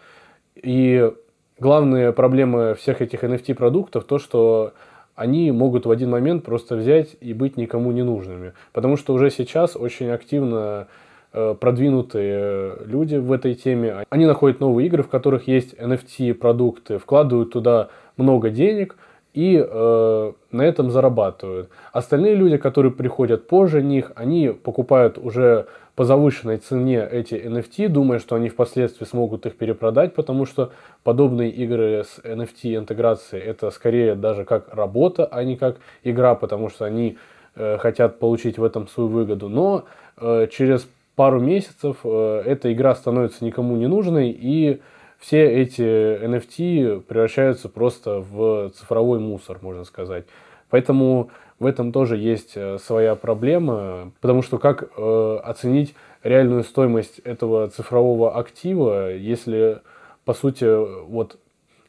И 0.56 1.12
главная 1.60 2.12
проблема 2.12 2.74
всех 2.74 3.04
этих 3.04 3.24
NFT-продуктов 3.24 4.06
то, 4.06 4.18
что 4.18 4.74
они 5.14 5.52
могут 5.52 5.86
в 5.86 5.92
один 5.92 6.10
момент 6.10 6.44
просто 6.44 6.78
взять 6.78 7.16
и 7.22 7.36
быть 7.36 7.58
никому 7.58 7.92
не 7.92 8.02
нужными. 8.02 8.54
Потому 8.74 8.98
что 8.98 9.14
уже 9.14 9.30
сейчас 9.30 9.76
очень 9.76 10.10
активно 10.10 10.88
продвинутые 11.32 12.78
люди 12.86 13.16
в 13.16 13.32
этой 13.32 13.54
теме, 13.54 14.06
они 14.10 14.26
находят 14.26 14.60
новые 14.60 14.88
игры, 14.88 15.04
в 15.04 15.10
которых 15.10 15.48
есть 15.48 15.74
NFT-продукты, 15.76 16.98
вкладывают 16.98 17.52
туда 17.52 17.90
много 18.18 18.50
денег 18.50 18.98
и 19.34 19.64
э, 19.64 20.32
на 20.52 20.62
этом 20.62 20.90
зарабатывают. 20.90 21.70
Остальные 21.94 22.36
люди, 22.36 22.58
которые 22.58 22.92
приходят 22.92 23.48
позже 23.48 23.84
них, 23.84 24.12
они 24.16 24.50
покупают 24.50 25.18
уже 25.18 25.68
по 25.96 26.06
завышенной 26.06 26.58
цене 26.58 27.08
эти 27.10 27.36
NFT, 27.36 27.90
думая, 27.90 28.20
что 28.20 28.36
они 28.36 28.50
впоследствии 28.50 29.06
смогут 29.06 29.46
их 29.46 29.56
перепродать, 29.58 30.16
потому 30.16 30.46
что 30.46 30.72
подобные 31.04 31.52
игры 31.52 32.06
с 32.06 32.20
NFT 32.24 32.78
интеграцией 32.78 33.44
это 33.44 33.70
скорее 33.70 34.16
даже 34.16 34.46
как 34.46 34.74
работа, 34.74 35.26
а 35.26 35.44
не 35.44 35.58
как 35.58 35.78
игра, 36.04 36.36
потому 36.36 36.70
что 36.70 36.86
они 36.86 37.18
э, 37.56 37.78
хотят 37.78 38.18
получить 38.18 38.58
в 38.58 38.64
этом 38.64 38.88
свою 38.88 39.10
выгоду. 39.10 39.50
Но 39.50 39.86
э, 40.18 40.48
через 40.52 40.88
пару 41.20 41.42
месяцев 41.42 41.98
э, 42.06 42.44
эта 42.46 42.72
игра 42.72 42.96
становится 42.96 43.44
никому 43.44 43.76
не 43.76 43.88
нужной, 43.88 44.30
и 44.30 44.80
все 45.18 45.52
эти 45.52 45.82
NFT 45.82 47.02
превращаются 47.02 47.68
просто 47.68 48.22
в 48.22 48.70
цифровой 48.70 49.20
мусор, 49.20 49.58
можно 49.62 49.84
сказать. 49.84 50.24
Поэтому 50.70 51.30
в 51.60 51.66
этом 51.66 51.92
тоже 51.92 52.16
есть 52.16 52.54
э, 52.56 52.78
своя 52.78 53.16
проблема, 53.16 54.14
потому 54.22 54.42
что 54.42 54.60
как 54.60 54.92
э, 54.96 55.40
оценить 55.44 55.94
реальную 56.24 56.64
стоимость 56.64 57.20
этого 57.20 57.68
цифрового 57.68 58.40
актива, 58.40 59.14
если, 59.14 59.80
по 60.24 60.34
сути, 60.34 60.64
вот 61.06 61.38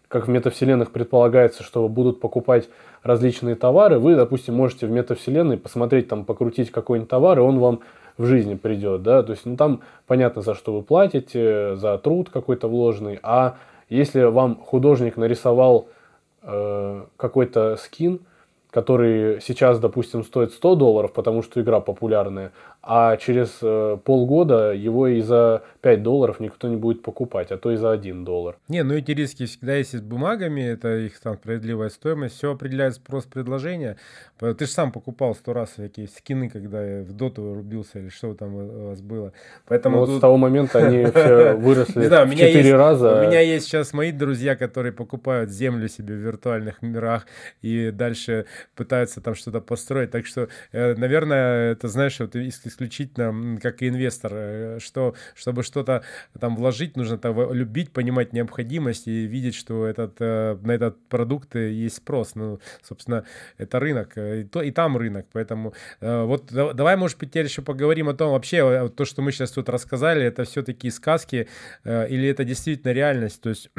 как 0.08 0.26
в 0.26 0.28
метавселенных 0.28 0.90
предполагается, 0.90 1.62
что 1.62 1.88
будут 1.88 2.18
покупать 2.18 2.68
различные 3.04 3.54
товары, 3.54 4.00
вы, 4.00 4.16
допустим, 4.16 4.56
можете 4.56 4.88
в 4.88 4.90
метавселенной 4.90 5.56
посмотреть, 5.56 6.08
там, 6.08 6.24
покрутить 6.24 6.72
какой-нибудь 6.72 7.08
товар, 7.08 7.38
и 7.38 7.42
он 7.42 7.60
вам 7.60 7.80
в 8.20 8.26
жизни 8.26 8.54
придет, 8.54 9.02
да, 9.02 9.22
то 9.22 9.32
есть, 9.32 9.46
ну, 9.46 9.56
там 9.56 9.80
понятно, 10.06 10.42
за 10.42 10.54
что 10.54 10.74
вы 10.74 10.82
платите, 10.82 11.76
за 11.76 11.96
труд 11.96 12.28
какой-то 12.28 12.68
вложенный, 12.68 13.18
а 13.22 13.56
если 13.88 14.24
вам 14.24 14.56
художник 14.56 15.16
нарисовал 15.16 15.88
э, 16.42 17.02
какой-то 17.16 17.76
скин, 17.76 18.20
который 18.70 19.40
сейчас, 19.40 19.78
допустим, 19.80 20.22
стоит 20.22 20.52
100 20.52 20.74
долларов, 20.74 21.12
потому 21.14 21.42
что 21.42 21.62
игра 21.62 21.80
популярная, 21.80 22.52
а 22.82 23.16
через 23.18 23.58
э, 23.62 23.98
полгода 24.04 24.72
его 24.72 25.06
и 25.06 25.20
за 25.20 25.62
5 25.82 26.02
долларов 26.02 26.40
никто 26.40 26.68
не 26.68 26.76
будет 26.76 27.02
покупать, 27.02 27.50
а 27.50 27.58
то 27.58 27.70
и 27.72 27.76
за 27.76 27.90
1 27.90 28.24
доллар. 28.24 28.56
Не, 28.68 28.82
ну 28.82 28.94
эти 28.94 29.10
риски 29.10 29.44
всегда 29.44 29.76
есть 29.76 29.96
с 29.96 30.00
бумагами, 30.00 30.62
это 30.62 30.96
их 30.96 31.20
там 31.20 31.36
справедливая 31.36 31.90
стоимость, 31.90 32.36
все 32.36 32.52
определяет 32.52 32.94
спрос 32.94 33.24
предложения. 33.24 33.96
Ты 34.38 34.64
же 34.64 34.70
сам 34.70 34.92
покупал 34.92 35.34
сто 35.34 35.52
раз 35.52 35.72
всякие 35.72 36.08
скины, 36.08 36.48
когда 36.48 36.82
я 36.82 37.02
в 37.02 37.12
доту 37.12 37.54
рубился 37.54 37.98
или 37.98 38.08
что 38.08 38.32
там 38.34 38.54
у 38.54 38.88
вас 38.88 39.02
было. 39.02 39.34
Поэтому 39.66 39.96
ну, 39.96 40.00
вот 40.00 40.06
тут... 40.06 40.18
с 40.18 40.20
того 40.20 40.38
момента 40.38 40.78
они 40.78 41.04
все 41.10 41.54
выросли 41.54 42.08
в 42.08 42.34
4 42.34 42.76
раза. 42.76 43.20
У 43.20 43.26
меня 43.26 43.40
есть 43.40 43.66
сейчас 43.66 43.92
мои 43.92 44.10
друзья, 44.10 44.56
которые 44.56 44.92
покупают 44.92 45.50
землю 45.50 45.88
себе 45.88 46.14
в 46.14 46.18
виртуальных 46.18 46.80
мирах 46.80 47.26
и 47.60 47.90
дальше 47.90 48.46
пытаются 48.74 49.20
там 49.20 49.34
что-то 49.34 49.60
построить. 49.60 50.10
Так 50.10 50.24
что, 50.24 50.48
э, 50.72 50.94
наверное, 50.94 51.72
это, 51.72 51.88
знаешь, 51.88 52.18
вот 52.20 52.34
из 52.34 52.58
исключительно 52.70 53.58
как 53.60 53.82
инвестор, 53.82 54.32
э, 54.34 54.78
что, 54.80 55.14
чтобы 55.34 55.62
что-то 55.62 56.02
там 56.38 56.56
вложить, 56.56 56.96
нужно 56.96 57.18
там 57.18 57.52
любить, 57.52 57.92
понимать 57.92 58.32
необходимость 58.32 59.08
и 59.08 59.26
видеть, 59.26 59.54
что 59.54 59.86
этот, 59.86 60.16
э, 60.20 60.56
на 60.62 60.72
этот 60.72 60.96
продукт 61.08 61.54
есть 61.54 61.96
спрос. 61.96 62.34
Ну, 62.34 62.60
собственно, 62.82 63.24
это 63.58 63.80
рынок, 63.80 64.16
и, 64.16 64.44
то, 64.44 64.62
и 64.62 64.70
там 64.70 64.96
рынок, 64.96 65.26
поэтому 65.32 65.74
вот 66.00 66.52
давай, 66.52 66.96
может 66.96 67.18
быть, 67.18 67.30
теперь 67.30 67.46
еще 67.46 67.62
поговорим 67.62 68.08
о 68.08 68.14
том, 68.14 68.32
вообще, 68.32 68.88
то, 68.88 69.04
что 69.04 69.22
мы 69.22 69.32
сейчас 69.32 69.50
тут 69.50 69.68
рассказали, 69.68 70.24
это 70.24 70.44
все-таки 70.44 70.90
сказки 70.90 71.48
или 71.84 72.28
это 72.28 72.44
действительно 72.44 72.92
реальность, 72.92 73.40
то 73.40 73.50
есть 73.50 73.70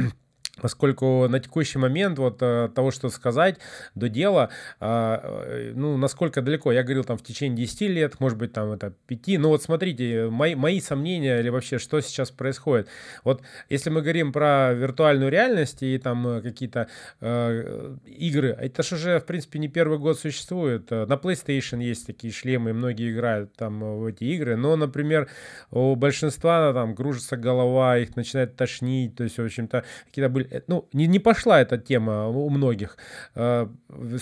Поскольку 0.58 1.28
на 1.30 1.40
текущий 1.40 1.80
момент 1.80 2.20
вот 2.20 2.42
э, 2.42 2.70
того, 2.76 2.92
что 2.92 3.10
сказать, 3.10 3.58
до 3.96 4.10
дела, 4.10 4.50
а, 4.82 5.46
э, 5.46 5.72
ну, 5.74 5.96
насколько 5.96 6.42
далеко, 6.42 6.74
я 6.74 6.84
говорил 6.84 7.06
там 7.06 7.18
в 7.18 7.24
течение 7.24 7.58
10 7.66 7.82
лет, 7.90 8.20
может 8.20 8.38
быть 8.38 8.52
там 8.52 8.72
это 8.72 8.94
5, 9.08 9.40
ну 9.40 9.48
вот 9.48 9.64
смотрите, 9.64 10.28
мои, 10.30 10.56
мои 10.56 10.82
сомнения 10.82 11.40
или 11.40 11.48
вообще 11.48 11.80
что 11.80 12.02
сейчас 12.02 12.32
происходит. 12.32 12.90
Вот 13.24 13.42
если 13.70 13.90
мы 13.90 14.02
говорим 14.02 14.34
про 14.34 14.74
виртуальную 14.74 15.32
реальность 15.32 15.84
и 15.84 15.98
там 15.98 16.28
э, 16.28 16.42
какие-то 16.42 16.90
э, 17.22 17.96
игры, 18.06 18.50
это 18.50 18.84
же 18.84 18.96
уже 18.96 19.20
в 19.20 19.26
принципе 19.26 19.58
не 19.58 19.70
первый 19.70 20.00
год 20.00 20.20
существует. 20.20 20.92
На 20.92 21.14
PlayStation 21.14 21.82
есть 21.82 22.06
такие 22.06 22.34
шлемы, 22.34 22.74
многие 22.74 23.14
играют 23.14 23.54
там 23.56 23.80
в 23.80 24.06
эти 24.06 24.26
игры, 24.26 24.58
но, 24.58 24.76
например, 24.76 25.30
у 25.72 25.96
большинства 25.96 26.74
там 26.74 26.94
кружится 26.94 27.38
голова, 27.38 27.98
их 27.98 28.18
начинает 28.18 28.58
тошнить, 28.58 29.16
то 29.16 29.24
есть, 29.24 29.38
в 29.38 29.44
общем-то, 29.44 29.86
какие-то 30.06 30.30
были 30.30 30.41
Э, 30.50 30.62
ну, 30.68 30.88
не, 30.94 31.08
не 31.08 31.20
пошла 31.20 31.62
эта 31.62 31.78
тема 31.78 32.28
у 32.28 32.50
многих. 32.50 32.98
Э, 33.36 33.68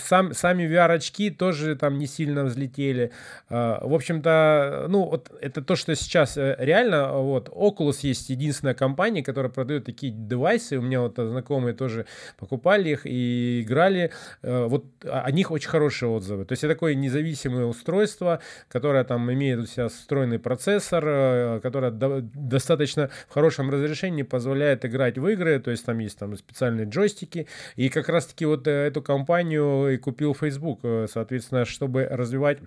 сам, 0.02 0.34
сами 0.34 0.64
VR-очки 0.64 1.30
тоже 1.30 1.76
там 1.76 1.98
не 1.98 2.06
сильно 2.06 2.44
взлетели. 2.44 3.12
Э, 3.48 3.78
в 3.82 3.94
общем-то, 3.94 4.86
ну, 4.88 5.04
вот 5.04 5.30
это 5.40 5.62
то, 5.62 5.76
что 5.76 5.94
сейчас 5.94 6.36
реально, 6.36 7.12
вот, 7.12 7.48
Oculus 7.48 7.98
есть 8.02 8.30
единственная 8.30 8.74
компания, 8.74 9.22
которая 9.22 9.50
продает 9.50 9.84
такие 9.84 10.12
девайсы, 10.12 10.78
у 10.78 10.82
меня 10.82 11.00
вот 11.00 11.14
знакомые 11.16 11.74
тоже 11.74 12.06
покупали 12.38 12.90
их 12.90 13.06
и 13.06 13.62
играли, 13.62 14.10
вот 14.42 14.84
о 15.04 15.30
них 15.30 15.50
очень 15.50 15.68
хорошие 15.68 16.08
отзывы. 16.08 16.44
То 16.44 16.52
есть 16.52 16.64
это 16.64 16.74
такое 16.74 16.94
независимое 16.94 17.64
устройство, 17.64 18.40
которое 18.68 19.04
там 19.04 19.32
имеет 19.32 19.60
у 19.60 19.66
себя 19.66 19.88
встроенный 19.88 20.38
процессор, 20.38 21.60
которое 21.60 21.90
достаточно 21.90 23.10
в 23.28 23.34
хорошем 23.34 23.70
разрешении 23.70 24.22
позволяет 24.22 24.84
играть 24.84 25.18
в 25.18 25.26
игры, 25.28 25.58
то 25.60 25.70
есть 25.70 25.84
там 25.84 25.98
есть 25.98 26.09
там 26.14 26.36
специальные 26.36 26.86
джойстики. 26.86 27.46
И 27.76 27.88
как 27.88 28.08
раз-таки 28.08 28.44
вот 28.44 28.66
э, 28.66 28.70
эту 28.70 29.02
компанию 29.02 29.94
и 29.94 29.96
купил 29.96 30.34
Facebook, 30.34 30.80
э, 30.82 31.06
соответственно, 31.12 31.64
чтобы 31.64 32.04
развивать 32.04 32.58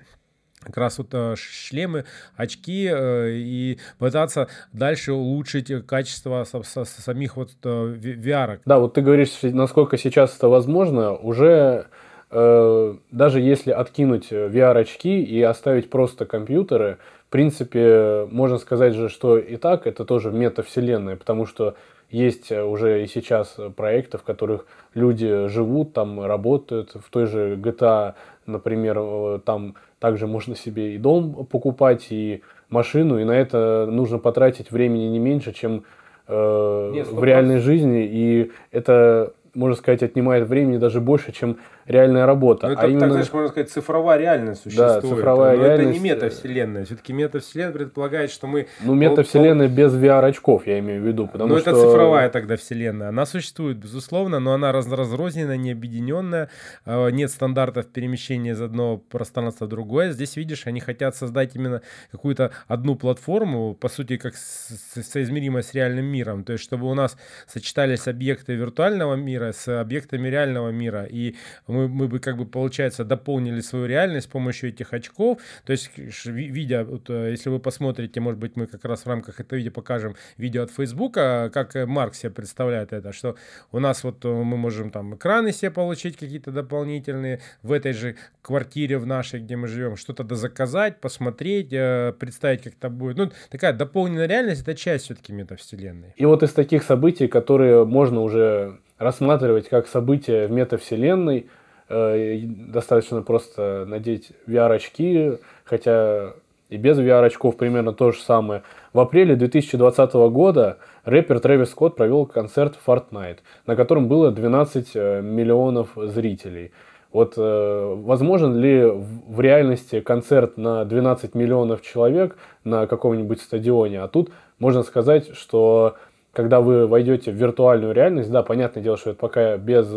как 0.62 0.78
раз 0.78 0.98
вот 0.98 1.10
э, 1.12 1.36
шлемы, 1.36 2.06
очки 2.36 2.90
и 2.90 3.80
пытаться 4.00 4.48
дальше 4.72 5.12
улучшить 5.14 5.86
качество 5.86 6.46
самих 6.46 7.36
вот 7.36 7.52
VR. 7.64 8.60
Да, 8.66 8.80
вот 8.80 8.94
ты 8.94 9.02
говоришь, 9.02 9.40
насколько 9.42 9.98
сейчас 9.98 10.36
это 10.38 10.48
возможно, 10.48 11.14
уже 11.14 11.88
даже 12.32 13.42
если 13.42 13.70
откинуть 13.70 14.32
VR-очки 14.32 15.22
и 15.22 15.40
оставить 15.44 15.92
просто 15.92 16.26
компьютеры, 16.26 16.98
в 17.28 17.32
принципе, 17.32 18.28
можно 18.32 18.58
сказать 18.58 18.96
же, 18.96 19.08
что 19.08 19.38
и 19.38 19.58
так 19.58 19.86
это 19.86 20.04
тоже 20.04 20.32
метавселенная, 20.32 21.16
потому 21.16 21.46
что 21.46 21.76
есть 22.14 22.52
э, 22.52 22.64
уже 22.64 23.04
и 23.04 23.08
сейчас 23.08 23.58
проекты, 23.76 24.18
в 24.18 24.24
которых 24.24 24.68
люди 24.94 25.48
живут, 25.48 25.94
там 25.94 26.24
работают. 26.24 26.92
В 26.94 27.10
той 27.10 27.26
же 27.26 27.56
GTA, 27.56 28.14
например, 28.46 28.98
э, 29.00 29.40
там 29.44 29.76
также 30.00 30.28
можно 30.28 30.56
себе 30.56 30.94
и 30.94 30.98
дом 31.00 31.46
покупать, 31.46 32.08
и 32.12 32.44
машину, 32.70 33.20
и 33.20 33.24
на 33.24 33.32
это 33.32 33.88
нужно 33.90 34.20
потратить 34.20 34.72
времени 34.72 35.06
не 35.06 35.20
меньше, 35.20 35.54
чем 35.54 35.86
э, 36.28 36.92
Нет, 36.94 37.08
в 37.08 37.24
реальной 37.24 37.58
жизни. 37.58 38.06
И 38.06 38.52
это, 38.72 39.34
можно 39.56 39.76
сказать, 39.76 40.04
отнимает 40.04 40.48
времени 40.48 40.78
даже 40.78 41.02
больше, 41.02 41.32
чем 41.32 41.58
реальная 41.86 42.26
работа. 42.26 42.68
Ну, 42.68 42.74
это, 42.74 42.82
а 42.84 42.88
именно... 42.88 43.02
так, 43.02 43.12
знаешь, 43.12 43.34
можно 43.34 43.50
сказать, 43.50 43.70
цифровая 43.70 44.20
реальность 44.20 44.64
существует. 44.64 45.02
Да, 45.02 45.02
цифровая 45.02 45.58
Но 45.58 45.64
реальность... 45.64 45.90
это 45.90 46.00
не 46.00 46.10
метавселенная. 46.10 46.86
Все-таки 46.86 47.14
метавселенная 47.14 47.74
предполагает, 47.74 48.32
что 48.32 48.48
мы... 48.48 48.68
Ну, 48.82 48.94
метавселенная 48.94 49.68
пол... 49.68 49.78
без 49.78 49.94
VR-очков, 49.94 50.68
я 50.68 50.80
имею 50.80 51.02
в 51.02 51.06
виду. 51.06 51.28
Потому 51.28 51.54
ну, 51.54 51.60
что... 51.60 51.72
это 51.72 51.80
цифровая 51.80 52.30
тогда 52.30 52.56
вселенная. 52.56 53.10
Она 53.10 53.26
существует, 53.26 53.78
безусловно, 53.78 54.40
но 54.40 54.54
она 54.54 54.72
раз 54.72 54.88
разрозненная, 54.92 55.58
не 55.58 55.72
объединенная. 55.72 56.50
А, 56.86 57.10
нет 57.10 57.32
стандартов 57.32 57.88
перемещения 57.88 58.52
из 58.52 58.62
одного 58.62 58.98
пространства 58.98 59.66
в 59.66 59.70
другое. 59.70 60.12
Здесь, 60.12 60.36
видишь, 60.36 60.68
они 60.68 60.80
хотят 60.80 61.16
создать 61.16 61.56
именно 61.56 61.82
какую-то 62.12 62.52
одну 62.68 62.96
платформу, 62.96 63.74
по 63.74 63.90
сути, 63.90 64.18
как 64.18 64.36
соизмеримая 64.36 65.64
с 65.64 65.74
реальным 65.74 66.06
миром. 66.06 66.44
То 66.44 66.54
есть, 66.54 66.64
чтобы 66.64 66.90
у 66.90 66.94
нас 66.94 67.18
сочетались 67.48 68.08
объекты 68.08 68.54
виртуального 68.54 69.16
мира 69.16 69.52
с 69.52 69.80
объектами 69.80 70.28
реального 70.28 70.70
мира. 70.70 71.06
И 71.10 71.36
мы, 71.74 71.88
мы 71.88 72.08
бы, 72.08 72.20
как 72.20 72.38
бы, 72.38 72.46
получается, 72.46 73.04
дополнили 73.04 73.62
свою 73.62 73.86
реальность 73.86 74.28
с 74.28 74.30
помощью 74.30 74.70
этих 74.70 74.94
очков. 74.94 75.40
То 75.66 75.72
есть, 75.72 75.92
видя, 76.28 76.84
вот, 76.84 77.10
э, 77.10 77.32
если 77.32 77.50
вы 77.50 77.60
посмотрите, 77.60 78.20
может 78.20 78.40
быть, 78.40 78.56
мы 78.56 78.68
как 78.68 78.86
раз 78.86 79.06
в 79.06 79.08
рамках 79.08 79.40
этого 79.40 79.58
видео 79.58 79.72
покажем 79.72 80.16
видео 80.38 80.64
от 80.64 80.72
Фейсбука, 80.72 81.50
как 81.54 81.76
э, 81.76 81.86
Марк 81.86 82.16
себе 82.16 82.32
представляет 82.32 82.94
это, 82.94 83.12
что 83.12 83.36
у 83.72 83.80
нас 83.80 84.04
вот 84.04 84.24
э, 84.24 84.28
мы 84.28 84.58
можем 84.58 84.92
там 84.92 85.16
экраны 85.16 85.52
себе 85.52 85.72
получить 85.72 86.18
какие-то 86.18 86.52
дополнительные 86.52 87.42
в 87.64 87.72
этой 87.72 87.94
же 87.94 88.16
квартире 88.42 88.98
в 89.00 89.06
нашей, 89.06 89.40
где 89.40 89.56
мы 89.56 89.68
живем, 89.68 89.98
что-то 89.98 90.24
заказать, 90.36 91.02
посмотреть, 91.02 91.70
представить, 91.70 92.64
как 92.64 92.74
это 92.74 92.90
будет. 92.90 93.18
Ну, 93.18 93.32
такая 93.50 93.74
дополненная 93.74 94.28
реальность, 94.28 94.62
это 94.62 94.76
часть 94.76 95.06
все-таки 95.06 95.34
метавселенной. 95.34 96.14
И 96.16 96.26
вот 96.26 96.44
из 96.44 96.52
таких 96.52 96.84
событий, 96.84 97.28
которые 97.28 97.86
можно 97.86 98.22
уже 98.22 98.80
рассматривать 98.98 99.70
как 99.70 99.88
события 99.88 100.48
в 100.48 100.52
метавселенной, 100.52 101.48
достаточно 101.90 103.22
просто 103.22 103.86
надеть 103.88 104.32
VR-очки, 104.48 105.38
хотя 105.64 106.34
и 106.74 106.78
без 106.78 106.98
VR-очков 106.98 107.56
примерно 107.56 107.94
то 107.94 108.12
же 108.12 108.20
самое. 108.20 108.64
В 108.94 109.00
апреле 109.00 109.36
2020 109.36 110.14
года 110.32 110.78
рэпер 111.06 111.40
Трэвис 111.40 111.70
Скотт 111.70 111.96
провел 111.96 112.26
концерт 112.26 112.80
Fortnite, 112.86 113.40
на 113.68 113.76
котором 113.76 114.08
было 114.08 114.32
12 114.32 114.92
э, 114.96 115.22
миллионов 115.22 115.90
зрителей. 115.96 116.72
Вот 117.12 117.36
э, 117.38 117.96
возможен 117.96 118.58
ли 118.58 118.86
в 118.86 119.40
реальности 119.40 120.00
концерт 120.00 120.58
на 120.58 120.84
12 120.84 121.36
миллионов 121.36 121.84
человек 121.84 122.38
на 122.64 122.88
каком-нибудь 122.88 123.40
стадионе? 123.40 124.02
А 124.02 124.08
тут 124.08 124.32
можно 124.58 124.82
сказать, 124.82 125.36
что 125.36 125.96
когда 126.32 126.60
вы 126.60 126.88
войдете 126.88 127.32
в 127.32 127.36
виртуальную 127.36 127.94
реальность, 127.94 128.32
да, 128.32 128.42
понятное 128.42 128.82
дело, 128.84 128.98
что 128.98 129.12
это 129.12 129.20
пока 129.20 129.58
без 129.58 129.88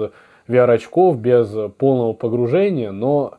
VR-очков, 0.49 1.19
без 1.19 1.49
полного 1.79 2.13
погружения, 2.13 2.93
но 2.93 3.35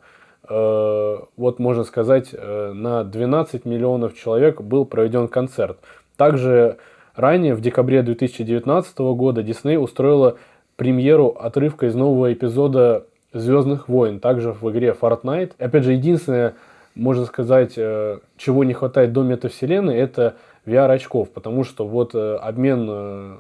э, 0.47 1.17
вот 1.37 1.59
можно 1.59 1.83
сказать, 1.83 2.29
э, 2.33 2.71
на 2.73 3.03
12 3.03 3.65
миллионов 3.65 4.15
человек 4.15 4.61
был 4.61 4.85
проведен 4.85 5.27
концерт. 5.27 5.77
Также 6.15 6.77
ранее, 7.15 7.55
в 7.55 7.61
декабре 7.61 8.03
2019 8.03 8.97
года, 8.99 9.41
Disney 9.41 9.77
устроила 9.77 10.37
премьеру 10.75 11.29
отрывка 11.29 11.87
из 11.87 11.95
нового 11.95 12.31
эпизода 12.31 13.05
Звездных 13.33 13.89
войн, 13.89 14.19
также 14.19 14.53
в 14.53 14.71
игре 14.71 14.95
Fortnite. 14.99 15.51
Опять 15.59 15.83
же, 15.83 15.93
единственное, 15.93 16.55
можно 16.95 17.25
сказать, 17.25 17.73
э, 17.75 18.19
чего 18.37 18.63
не 18.63 18.73
хватает 18.73 19.11
до 19.11 19.23
метавселенной, 19.23 19.97
это 19.97 20.35
VR-очков, 20.65 21.29
потому 21.31 21.63
что 21.63 21.85
вот 21.85 22.15
э, 22.15 22.35
обмен 22.35 22.87
э, 22.89 23.35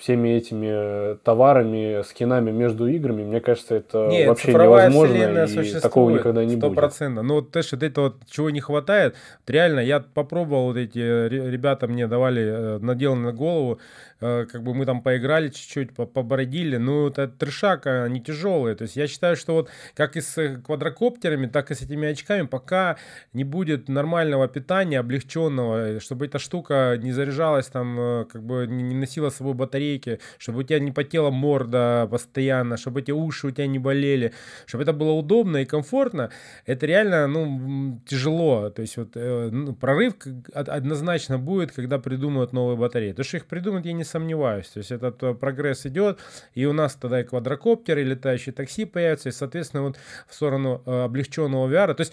всеми 0.00 0.30
этими 0.30 1.16
товарами, 1.18 2.02
скинами 2.02 2.50
между 2.50 2.88
играми, 2.88 3.22
мне 3.22 3.40
кажется, 3.40 3.74
это 3.74 4.08
Нет, 4.10 4.28
вообще 4.28 4.52
невозможно, 4.52 5.44
и 5.44 5.80
такого 5.80 6.10
никогда 6.10 6.42
не 6.44 6.56
100%. 6.56 6.58
будет. 6.60 6.74
процентов. 6.74 7.24
Ну, 7.24 7.34
вот, 7.34 7.48
знаешь, 7.52 7.72
вот 7.72 7.82
этого 7.82 8.04
вот, 8.04 8.16
чего 8.30 8.48
не 8.48 8.60
хватает, 8.60 9.14
реально, 9.46 9.80
я 9.80 10.00
попробовал, 10.00 10.68
вот 10.68 10.78
эти 10.78 10.98
ребята 10.98 11.86
мне 11.86 12.06
давали, 12.06 12.42
э, 12.42 12.78
надел 12.78 13.14
на 13.14 13.32
голову, 13.32 13.74
э, 13.74 13.78
как 14.20 14.62
бы 14.62 14.74
мы 14.74 14.86
там 14.86 15.02
поиграли 15.02 15.48
чуть-чуть, 15.48 15.94
побородили, 15.94 16.76
ну, 16.76 17.08
это 17.08 17.28
трешак, 17.28 17.86
они 17.86 18.20
тяжелые, 18.20 18.76
то 18.76 18.82
есть 18.82 18.96
я 18.96 19.06
считаю, 19.06 19.36
что 19.36 19.54
вот 19.54 19.70
как 19.94 20.16
и 20.16 20.20
с 20.20 20.60
квадрокоптерами, 20.64 21.46
так 21.46 21.70
и 21.70 21.74
с 21.74 21.82
этими 21.82 22.08
очками, 22.08 22.46
пока 22.46 22.96
не 23.32 23.44
будет 23.44 23.88
нормального 23.88 24.46
питания, 24.48 24.98
облегченного, 24.98 26.00
чтобы 26.00 26.26
эта 26.26 26.38
штука 26.38 26.98
не 26.98 27.12
заряжалась 27.12 27.66
там, 27.66 27.98
э, 27.98 28.24
как 28.26 28.42
бы 28.42 28.66
не 28.66 28.94
носила 28.94 29.30
с 29.30 29.36
собой 29.36 29.54
батарейки, 29.54 30.20
чтобы 30.38 30.60
у 30.60 30.62
тебя 30.62 30.78
не 30.80 30.92
потела 30.92 31.30
морда 31.30 32.06
постоянно, 32.10 32.76
чтобы 32.76 33.00
эти 33.00 33.10
уши 33.10 33.46
у 33.46 33.50
тебя 33.50 33.66
не 33.66 33.78
болели, 33.78 34.32
чтобы 34.66 34.82
это 34.82 34.92
было 34.92 35.12
удобно 35.12 35.58
и 35.58 35.64
комфортно, 35.64 36.30
это 36.66 36.86
реально, 36.86 37.26
ну, 37.26 38.00
тяжело. 38.06 38.70
То 38.70 38.82
есть 38.82 38.96
вот 38.96 39.10
э, 39.14 39.48
ну, 39.50 39.74
прорыв 39.74 40.14
однозначно 40.54 41.38
будет, 41.38 41.72
когда 41.72 41.98
придумают 41.98 42.52
новые 42.52 42.76
батареи. 42.76 43.12
То, 43.12 43.24
что 43.24 43.38
их 43.38 43.46
придумают, 43.46 43.86
я 43.86 43.92
не 43.92 44.04
сомневаюсь. 44.10 44.68
То 44.68 44.78
есть 44.78 44.90
этот 44.90 45.22
э, 45.22 45.34
прогресс 45.34 45.86
идет, 45.86 46.18
и 46.54 46.66
у 46.66 46.72
нас 46.72 46.94
тогда 46.94 47.20
и 47.20 47.24
квадрокоптеры, 47.24 48.02
и 48.02 48.04
летающие 48.04 48.52
такси 48.52 48.84
появятся, 48.84 49.28
и, 49.28 49.32
соответственно, 49.32 49.84
вот 49.84 49.96
в 50.28 50.34
сторону 50.34 50.82
э, 50.84 51.04
облегченного 51.04 51.68
VR. 51.68 51.94
То 51.94 52.02
есть 52.02 52.12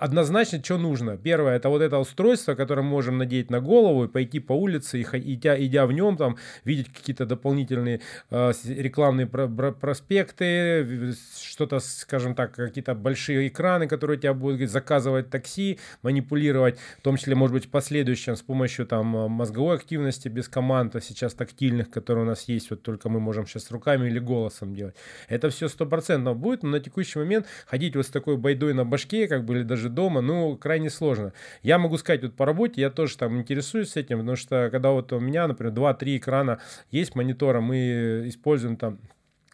однозначно, 0.00 0.62
что 0.64 0.78
нужно. 0.78 1.16
Первое, 1.16 1.56
это 1.56 1.68
вот 1.68 1.82
это 1.82 1.98
устройство, 1.98 2.54
которое 2.54 2.82
мы 2.82 2.88
можем 2.88 3.18
надеть 3.18 3.50
на 3.50 3.60
голову 3.60 4.04
и 4.04 4.08
пойти 4.08 4.40
по 4.40 4.54
улице, 4.54 5.00
и, 5.00 5.34
идя, 5.34 5.62
идя 5.62 5.86
в 5.86 5.92
нем, 5.92 6.16
там, 6.16 6.36
видеть 6.64 6.92
какие-то 6.92 7.26
дополнительные 7.26 8.00
э, 8.30 8.52
рекламные 8.64 9.26
про 9.26 9.46
про 9.46 9.72
проспекты, 9.72 11.14
что-то, 11.38 11.80
скажем 11.80 12.34
так, 12.34 12.54
какие-то 12.54 12.94
большие 12.94 13.48
экраны, 13.48 13.88
которые 13.88 14.18
тебя 14.18 14.32
будут 14.32 14.70
заказывать 14.70 15.28
такси, 15.28 15.78
манипулировать, 16.02 16.78
в 16.98 17.02
том 17.02 17.16
числе, 17.16 17.34
может 17.34 17.54
быть, 17.54 17.66
в 17.66 17.70
последующем 17.70 18.36
с 18.36 18.42
помощью 18.42 18.86
там 18.86 19.06
мозговой 19.06 19.76
активности 19.76 20.28
без 20.28 20.48
команд, 20.48 20.96
а 20.96 21.00
сейчас 21.00 21.34
тактильных, 21.34 21.90
которые 21.90 22.24
у 22.24 22.28
нас 22.28 22.48
есть, 22.48 22.70
вот 22.70 22.82
только 22.82 23.10
мы 23.10 23.20
можем 23.20 23.46
сейчас 23.46 23.70
руками 23.70 24.08
или 24.08 24.18
голосом 24.18 24.74
делать. 24.74 24.96
Это 25.28 25.50
все 25.50 25.68
стопроцентно 25.68 26.32
будет, 26.34 26.62
но 26.62 26.70
на 26.70 26.80
текущий 26.80 27.18
момент 27.18 27.46
ходить 27.66 27.96
вот 27.96 28.06
с 28.06 28.08
такой 28.08 28.38
байдой 28.38 28.72
на 28.72 28.84
башке, 28.84 29.28
как 29.28 29.44
бы, 29.44 29.56
или 29.56 29.62
даже 29.62 29.89
дома, 29.94 30.20
ну, 30.20 30.56
крайне 30.56 30.90
сложно. 30.90 31.32
Я 31.62 31.78
могу 31.78 31.98
сказать, 31.98 32.22
вот 32.22 32.34
по 32.34 32.46
работе 32.46 32.80
я 32.80 32.90
тоже 32.90 33.16
там 33.18 33.38
интересуюсь 33.38 33.96
этим, 33.96 34.18
потому 34.18 34.36
что 34.36 34.68
когда 34.70 34.90
вот 34.90 35.12
у 35.12 35.20
меня, 35.20 35.46
например, 35.46 35.72
2-3 35.72 36.16
экрана 36.16 36.60
есть 36.90 37.14
монитора, 37.14 37.60
мы 37.60 38.24
используем 38.26 38.76
там 38.76 38.98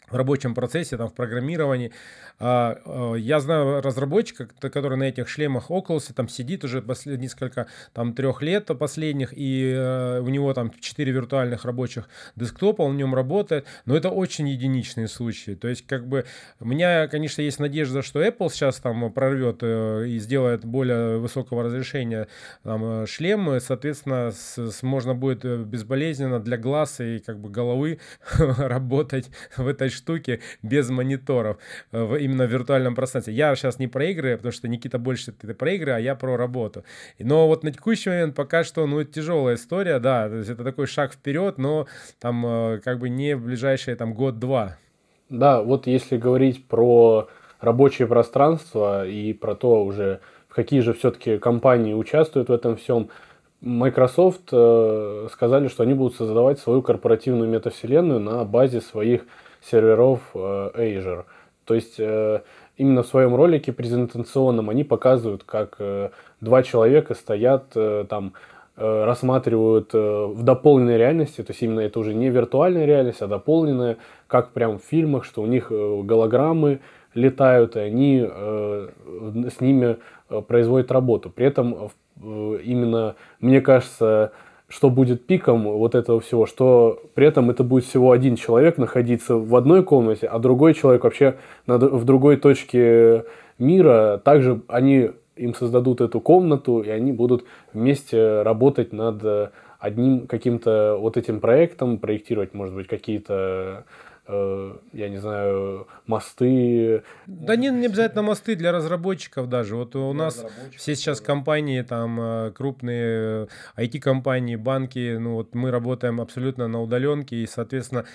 в 0.09 0.15
рабочем 0.15 0.53
процессе, 0.53 0.97
там, 0.97 1.09
в 1.09 1.13
программировании. 1.13 1.91
А, 2.39 2.77
а, 2.85 3.15
я 3.15 3.39
знаю 3.39 3.81
разработчика, 3.81 4.47
который 4.59 4.97
на 4.97 5.03
этих 5.03 5.27
шлемах 5.27 5.69
Oculus 5.69 6.13
там 6.13 6.29
сидит 6.29 6.63
уже 6.63 6.81
послед, 6.81 7.19
несколько, 7.19 7.67
там, 7.93 8.13
трех 8.13 8.41
лет 8.41 8.65
последних, 8.79 9.33
и 9.35 9.73
э, 9.75 10.19
у 10.19 10.29
него 10.29 10.53
там 10.53 10.71
четыре 10.79 11.11
виртуальных 11.11 11.65
рабочих 11.65 12.09
десктопа, 12.35 12.81
он 12.81 12.93
в 12.93 12.97
нем 12.97 13.15
работает, 13.15 13.65
но 13.85 13.95
это 13.95 14.09
очень 14.09 14.47
единичные 14.49 15.07
случаи. 15.07 15.55
То 15.55 15.67
есть, 15.67 15.85
как 15.87 16.07
бы, 16.07 16.25
у 16.59 16.65
меня, 16.65 17.07
конечно, 17.07 17.41
есть 17.41 17.59
надежда, 17.59 18.01
что 18.01 18.23
Apple 18.23 18.49
сейчас 18.49 18.77
там 18.77 19.11
прорвет 19.11 19.59
э, 19.61 20.07
и 20.07 20.19
сделает 20.19 20.65
более 20.65 21.17
высокого 21.17 21.63
разрешения 21.63 22.27
там, 22.63 23.03
э, 23.03 23.05
шлем, 23.07 23.59
соответственно, 23.59 24.31
с, 24.31 24.57
с, 24.57 24.83
можно 24.83 25.15
будет 25.15 25.43
безболезненно 25.67 26.39
для 26.39 26.57
глаз 26.57 26.99
и 26.99 27.19
как 27.19 27.39
бы 27.39 27.49
головы 27.49 27.99
работать 28.37 29.29
в 29.55 29.67
этой 29.67 29.89
штуки 29.97 30.39
без 30.61 30.89
мониторов 30.89 31.57
э, 31.91 32.01
в, 32.01 32.15
именно 32.15 32.45
в 32.45 32.51
виртуальном 32.51 32.95
пространстве. 32.95 33.33
Я 33.33 33.55
сейчас 33.55 33.79
не 33.79 33.87
про 33.87 34.05
игры, 34.05 34.37
потому 34.37 34.51
что 34.51 34.67
Никита 34.67 34.97
больше 34.97 35.33
это 35.41 35.53
про 35.53 35.71
игры, 35.71 35.91
а 35.91 35.99
я 35.99 36.15
про 36.15 36.37
работу. 36.37 36.83
Но 37.19 37.47
вот 37.47 37.63
на 37.63 37.71
текущий 37.71 38.09
момент 38.09 38.35
пока 38.35 38.63
что, 38.63 38.85
ну, 38.87 39.03
тяжелая 39.03 39.55
история, 39.55 39.99
да, 39.99 40.29
то 40.29 40.35
есть 40.35 40.49
это 40.49 40.63
такой 40.63 40.87
шаг 40.87 41.13
вперед, 41.13 41.57
но 41.57 41.87
там 42.19 42.45
э, 42.45 42.79
как 42.83 42.99
бы 42.99 43.09
не 43.09 43.35
в 43.35 43.43
ближайшие 43.43 43.95
там 43.95 44.13
год-два. 44.13 44.77
Да, 45.29 45.61
вот 45.61 45.87
если 45.87 46.17
говорить 46.17 46.65
про 46.67 47.27
рабочее 47.59 48.07
пространство 48.07 49.05
и 49.05 49.33
про 49.33 49.55
то 49.55 49.83
уже, 49.83 50.21
в 50.47 50.55
какие 50.55 50.79
же 50.79 50.93
все-таки 50.93 51.37
компании 51.37 51.93
участвуют 51.93 52.49
в 52.49 52.53
этом 52.53 52.77
всем, 52.77 53.09
Microsoft 53.61 54.49
э, 54.51 55.27
сказали, 55.31 55.67
что 55.67 55.83
они 55.83 55.95
будут 55.95 56.15
создавать 56.15 56.59
свою 56.59 56.81
корпоративную 56.81 57.49
метавселенную 57.49 58.19
на 58.19 58.45
базе 58.45 58.81
своих 58.81 59.25
серверов 59.69 60.21
э, 60.33 60.69
Azure. 60.75 61.25
То 61.65 61.75
есть 61.75 61.95
э, 61.99 62.41
именно 62.77 63.03
в 63.03 63.07
своем 63.07 63.35
ролике 63.35 63.73
презентационном 63.73 64.69
они 64.69 64.83
показывают, 64.83 65.43
как 65.43 65.75
э, 65.79 66.09
два 66.41 66.63
человека 66.63 67.13
стоят 67.13 67.75
там, 68.09 68.33
рассматривают 68.75 69.91
в 69.91 70.43
дополненной 70.43 70.97
реальности, 70.99 71.41
то 71.41 71.51
есть 71.51 71.63
именно 71.63 71.79
это 71.79 71.99
уже 71.99 72.13
не 72.13 72.29
виртуальная 72.29 72.85
реальность, 72.85 73.23
а 73.23 73.27
дополненная, 73.27 73.97
как 74.27 74.51
прям 74.51 74.77
в 74.77 74.83
фильмах, 74.83 75.25
что 75.25 75.41
у 75.41 75.47
них 75.47 75.71
голограммы 75.71 76.79
летают, 77.15 77.75
и 77.75 77.79
они 77.79 78.19
с 78.21 79.61
ними 79.61 79.97
производят 80.47 80.91
работу. 80.91 81.31
При 81.31 81.47
этом 81.47 81.89
именно, 82.21 83.15
мне 83.39 83.61
кажется, 83.61 84.31
что 84.69 84.89
будет 84.89 85.25
пиком 85.25 85.63
вот 85.63 85.95
этого 85.95 86.19
всего, 86.19 86.45
что 86.45 87.01
при 87.13 87.25
этом 87.25 87.49
это 87.49 87.63
будет 87.63 87.85
всего 87.85 88.11
один 88.11 88.35
человек 88.35 88.77
находиться 88.77 89.35
в 89.35 89.55
одной 89.55 89.83
комнате, 89.83 90.27
а 90.27 90.39
другой 90.39 90.73
человек 90.73 91.03
вообще 91.03 91.37
в 91.65 92.03
другой 92.03 92.37
точке 92.37 93.25
мира. 93.59 94.21
Также 94.23 94.61
они 94.67 95.11
им 95.37 95.53
создадут 95.53 96.01
эту 96.01 96.19
комнату, 96.19 96.81
и 96.81 96.89
они 96.89 97.11
будут 97.11 97.45
вместе 97.73 98.41
работать 98.41 98.91
над 98.91 99.51
одним 99.79 100.27
каким-то 100.27 100.97
вот 100.99 101.17
этим 101.17 101.39
проектом, 101.39 101.97
проектировать, 101.99 102.53
может 102.53 102.75
быть, 102.75 102.87
какие-то 102.87 103.85
я 104.27 105.09
не 105.09 105.17
знаю, 105.17 105.87
мосты. 106.05 107.03
Да 107.27 107.55
не, 107.55 107.69
не 107.69 107.85
обязательно 107.85 108.23
мосты 108.23 108.55
для 108.55 108.71
разработчиков 108.71 109.47
даже. 109.47 109.75
Вот 109.75 109.95
у 109.95 110.11
для 110.11 110.23
нас 110.23 110.45
все 110.75 110.95
сейчас 110.95 111.21
компании, 111.21 111.81
там 111.81 112.19
э, 112.19 112.51
крупные 112.51 113.47
IT-компании, 113.77 114.55
э, 114.55 114.59
банки, 114.59 115.17
ну 115.17 115.35
вот 115.35 115.55
мы 115.55 115.71
работаем 115.71 116.19
абсолютно 116.19 116.67
на 116.67 116.81
удаленке, 116.81 117.37
и, 117.37 117.47
соответственно, 117.47 118.05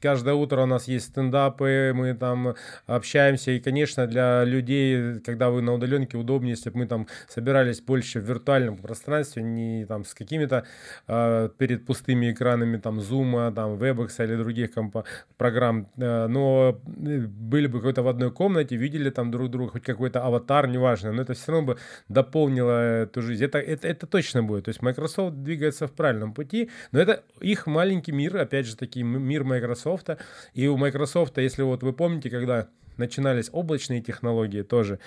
каждое 0.00 0.34
утро 0.34 0.62
у 0.62 0.66
нас 0.66 0.88
есть 0.88 1.06
стендапы, 1.06 1.92
мы 1.94 2.14
там 2.14 2.54
общаемся, 2.86 3.50
и, 3.50 3.60
конечно, 3.60 4.06
для 4.06 4.44
людей, 4.44 5.20
когда 5.20 5.50
вы 5.50 5.60
на 5.62 5.74
удаленке, 5.74 6.16
удобнее, 6.16 6.52
если 6.52 6.70
бы 6.70 6.78
мы 6.78 6.86
там 6.86 7.06
собирались 7.28 7.80
больше 7.80 8.20
в 8.20 8.24
виртуальном 8.24 8.76
пространстве, 8.76 9.42
не 9.42 9.84
там 9.84 10.04
с 10.04 10.14
какими-то 10.14 10.64
э, 11.06 11.50
перед 11.58 11.84
пустыми 11.84 12.32
экранами 12.32 12.78
там 12.78 12.98
Zoom, 12.98 13.52
там 13.54 13.74
Webex 13.74 14.24
или 14.24 14.36
других 14.36 14.72
компаний 14.72 15.06
программ, 15.50 15.86
э, 15.96 16.26
но 16.28 16.80
э, 16.86 17.18
были 17.18 17.66
бы 17.66 17.78
какой-то 17.78 18.02
в 18.02 18.08
одной 18.08 18.30
комнате, 18.30 18.76
видели 18.76 19.10
там 19.10 19.30
друг 19.30 19.50
друга, 19.50 19.72
хоть 19.72 19.82
какой-то 19.82 20.24
аватар, 20.24 20.68
неважно, 20.68 21.12
но 21.12 21.22
это 21.22 21.34
все 21.34 21.52
равно 21.52 21.66
бы 21.66 21.78
дополнило 22.08 23.02
эту 23.02 23.22
жизнь. 23.22 23.44
Это, 23.44 23.58
это, 23.58 23.88
это 23.88 24.06
точно 24.06 24.42
будет. 24.42 24.64
То 24.64 24.70
есть 24.70 24.82
Microsoft 24.82 25.42
двигается 25.42 25.86
в 25.86 25.92
правильном 25.92 26.32
пути, 26.34 26.70
но 26.92 27.00
это 27.00 27.22
их 27.40 27.66
маленький 27.66 28.12
мир, 28.12 28.36
опять 28.36 28.66
же 28.66 28.76
таки, 28.76 29.02
мир 29.02 29.44
Microsoft. 29.44 30.10
И 30.54 30.68
у 30.68 30.76
Microsoft, 30.76 31.38
если 31.38 31.62
вот 31.62 31.82
вы 31.82 31.92
помните, 31.92 32.30
когда 32.30 32.66
начинались 32.96 33.50
облачные 33.52 34.00
технологии 34.00 34.62
тоже, 34.62 34.98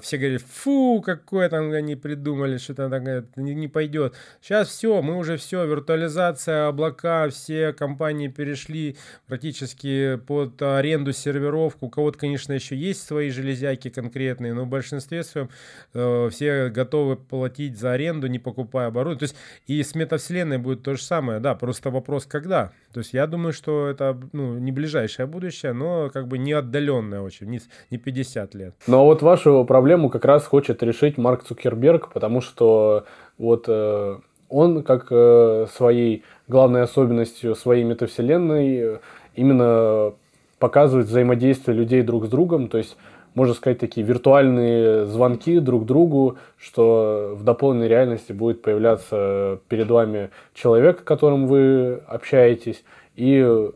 все 0.00 0.16
говорили, 0.16 0.38
фу, 0.38 1.02
какое 1.04 1.48
там 1.48 1.70
они 1.72 1.96
придумали, 1.96 2.58
что-то 2.58 2.88
такое, 2.88 3.24
не, 3.36 3.54
не 3.54 3.68
пойдет. 3.68 4.14
Сейчас 4.40 4.68
все, 4.68 5.02
мы 5.02 5.16
уже 5.16 5.36
все, 5.36 5.64
виртуализация, 5.66 6.68
облака, 6.68 7.28
все 7.28 7.72
компании 7.72 8.28
перешли 8.28 8.96
практически 9.26 10.16
под 10.16 10.60
аренду 10.62 11.12
серверов. 11.12 11.76
У 11.80 11.88
кого-то, 11.88 12.18
конечно, 12.18 12.52
еще 12.52 12.76
есть 12.76 13.06
свои 13.06 13.30
железяки 13.30 13.90
конкретные, 13.90 14.54
но 14.54 14.64
в 14.64 14.68
большинстве 14.68 15.22
своем 15.22 15.50
э, 15.94 16.28
все 16.30 16.68
готовы 16.68 17.16
платить 17.16 17.78
за 17.78 17.92
аренду, 17.92 18.26
не 18.26 18.38
покупая 18.38 18.88
оборудование. 18.88 19.18
То 19.20 19.24
есть 19.24 19.36
и 19.66 19.82
с 19.82 19.94
метавселенной 19.94 20.58
будет 20.58 20.82
то 20.82 20.94
же 20.94 21.02
самое, 21.02 21.40
да, 21.40 21.54
просто 21.54 21.90
вопрос 21.90 22.26
когда. 22.26 22.72
То 22.92 23.00
есть 23.00 23.12
я 23.12 23.26
думаю, 23.26 23.52
что 23.52 23.88
это 23.88 24.18
ну, 24.32 24.58
не 24.58 24.72
ближайшее 24.72 25.26
будущее, 25.26 25.72
но 25.72 26.10
как 26.10 26.26
бы 26.26 26.38
не 26.38 26.52
отдаленное 26.52 27.20
очень, 27.20 27.46
не, 27.46 27.60
не 27.90 27.98
50 27.98 28.54
лет. 28.54 28.74
Но 28.86 29.04
вот 29.04 29.22
вашу 29.22 29.64
проблему 29.68 30.08
как 30.08 30.24
раз 30.24 30.44
хочет 30.44 30.82
решить 30.82 31.18
Марк 31.18 31.44
Цукерберг, 31.44 32.08
потому 32.12 32.40
что 32.40 33.04
вот 33.36 33.66
э, 33.68 34.16
он 34.48 34.82
как 34.82 35.08
э, 35.10 35.66
своей 35.76 36.24
главной 36.48 36.82
особенностью 36.82 37.54
своей 37.54 37.84
метавселенной 37.84 38.78
э, 38.78 38.98
именно 39.36 40.14
показывает 40.58 41.06
взаимодействие 41.06 41.76
людей 41.76 42.02
друг 42.02 42.24
с 42.24 42.28
другом, 42.28 42.68
то 42.68 42.78
есть 42.78 42.96
можно 43.34 43.54
сказать, 43.54 43.78
такие 43.78 44.04
виртуальные 44.04 45.04
звонки 45.04 45.60
друг 45.60 45.84
другу, 45.84 46.38
что 46.56 47.34
в 47.36 47.44
дополненной 47.44 47.86
реальности 47.86 48.32
будет 48.32 48.62
появляться 48.62 49.60
перед 49.68 49.88
вами 49.88 50.30
человек, 50.54 51.00
с 51.00 51.04
которым 51.04 51.46
вы 51.46 52.00
общаетесь, 52.08 52.82
и 53.14 53.70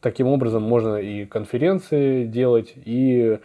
таким 0.00 0.28
образом 0.28 0.62
можно 0.62 0.96
и 0.96 1.24
конференции 1.24 2.24
делать, 2.24 2.72
и 2.76 3.38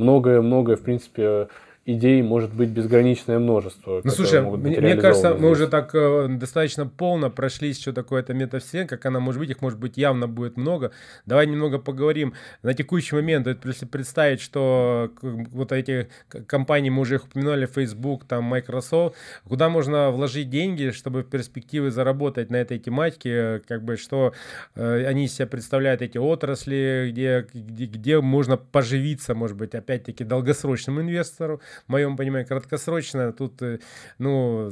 многое-многое, 0.00 0.76
в 0.76 0.82
принципе, 0.82 1.48
идей 1.86 2.22
может 2.22 2.52
быть 2.52 2.68
безграничное 2.68 3.38
множество. 3.38 4.00
Ну, 4.04 4.10
слушай, 4.10 4.42
мне, 4.42 4.80
мне 4.80 4.96
кажется, 4.96 5.34
мы 5.34 5.50
уже 5.50 5.66
так 5.66 5.94
э, 5.94 6.28
достаточно 6.28 6.86
полно 6.86 7.30
прошли 7.30 7.70
еще 7.70 7.92
такое-то 7.92 8.34
метавселенная, 8.34 8.88
как 8.88 9.06
она 9.06 9.20
может 9.20 9.40
быть, 9.40 9.50
их 9.50 9.62
может 9.62 9.78
быть 9.78 9.96
явно 9.96 10.28
будет 10.28 10.56
много. 10.56 10.92
Давай 11.26 11.46
немного 11.46 11.78
поговорим 11.78 12.34
на 12.62 12.74
текущий 12.74 13.14
момент, 13.14 13.46
если 13.64 13.86
представить, 13.86 14.40
что 14.40 15.10
вот 15.22 15.72
эти 15.72 16.08
компании, 16.46 16.90
мы 16.90 17.02
уже 17.02 17.16
их 17.16 17.24
упоминали, 17.24 17.66
Facebook, 17.66 18.24
там, 18.24 18.44
Microsoft, 18.44 19.16
куда 19.48 19.68
можно 19.68 20.10
вложить 20.10 20.50
деньги, 20.50 20.90
чтобы 20.90 21.22
в 21.22 21.30
перспективе 21.30 21.90
заработать 21.90 22.50
на 22.50 22.56
этой 22.56 22.78
тематике, 22.78 23.62
как 23.66 23.82
бы, 23.82 23.96
что 23.96 24.34
э, 24.74 25.06
они 25.06 25.28
себя 25.28 25.46
представляют, 25.46 26.02
эти 26.02 26.18
отрасли, 26.18 27.08
где, 27.10 27.46
где, 27.54 27.86
где 27.86 28.20
можно 28.20 28.56
поживиться, 28.56 29.34
может 29.34 29.56
быть, 29.56 29.74
опять-таки, 29.74 30.24
долгосрочному 30.24 31.00
инвестору, 31.00 31.60
в 31.86 31.90
моем 31.90 32.16
понимании, 32.16 32.46
краткосрочно. 32.46 33.32
Тут, 33.32 33.60
э, 33.62 33.78
ну, 34.18 34.70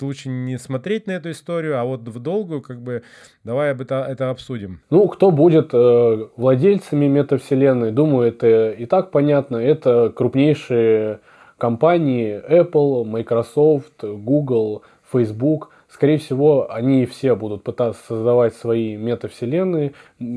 лучше 0.00 0.28
не 0.28 0.58
смотреть 0.58 1.06
на 1.06 1.12
эту 1.12 1.30
историю, 1.30 1.78
а 1.78 1.84
вот 1.84 2.06
в 2.08 2.18
долгую, 2.18 2.62
как 2.62 2.80
бы, 2.80 3.02
давай 3.44 3.72
об 3.72 3.80
это, 3.80 4.06
это 4.08 4.30
обсудим. 4.30 4.80
Ну, 4.90 5.08
кто 5.08 5.30
будет 5.30 5.70
э, 5.72 6.28
владельцами 6.36 7.06
метавселенной, 7.06 7.92
думаю, 7.92 8.28
это 8.28 8.70
и 8.70 8.86
так 8.86 9.10
понятно. 9.10 9.56
Это 9.56 10.12
крупнейшие 10.14 11.20
компании 11.58 12.42
Apple, 12.48 13.04
Microsoft, 13.04 14.02
Google, 14.02 14.82
Facebook, 15.10 15.70
скорее 15.88 16.18
всего, 16.18 16.70
они 16.70 17.06
все 17.06 17.34
будут 17.34 17.62
пытаться 17.62 18.02
создавать 18.06 18.54
свои 18.54 18.96
метавселенные. 18.96 19.92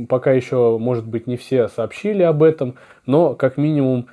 Пока 0.08 0.32
еще, 0.32 0.78
может 0.78 1.06
быть, 1.06 1.28
не 1.28 1.38
все 1.38 1.68
сообщили 1.68 2.24
об 2.24 2.44
этом, 2.44 2.76
но 3.06 3.36
как 3.36 3.58
минимум 3.58 4.08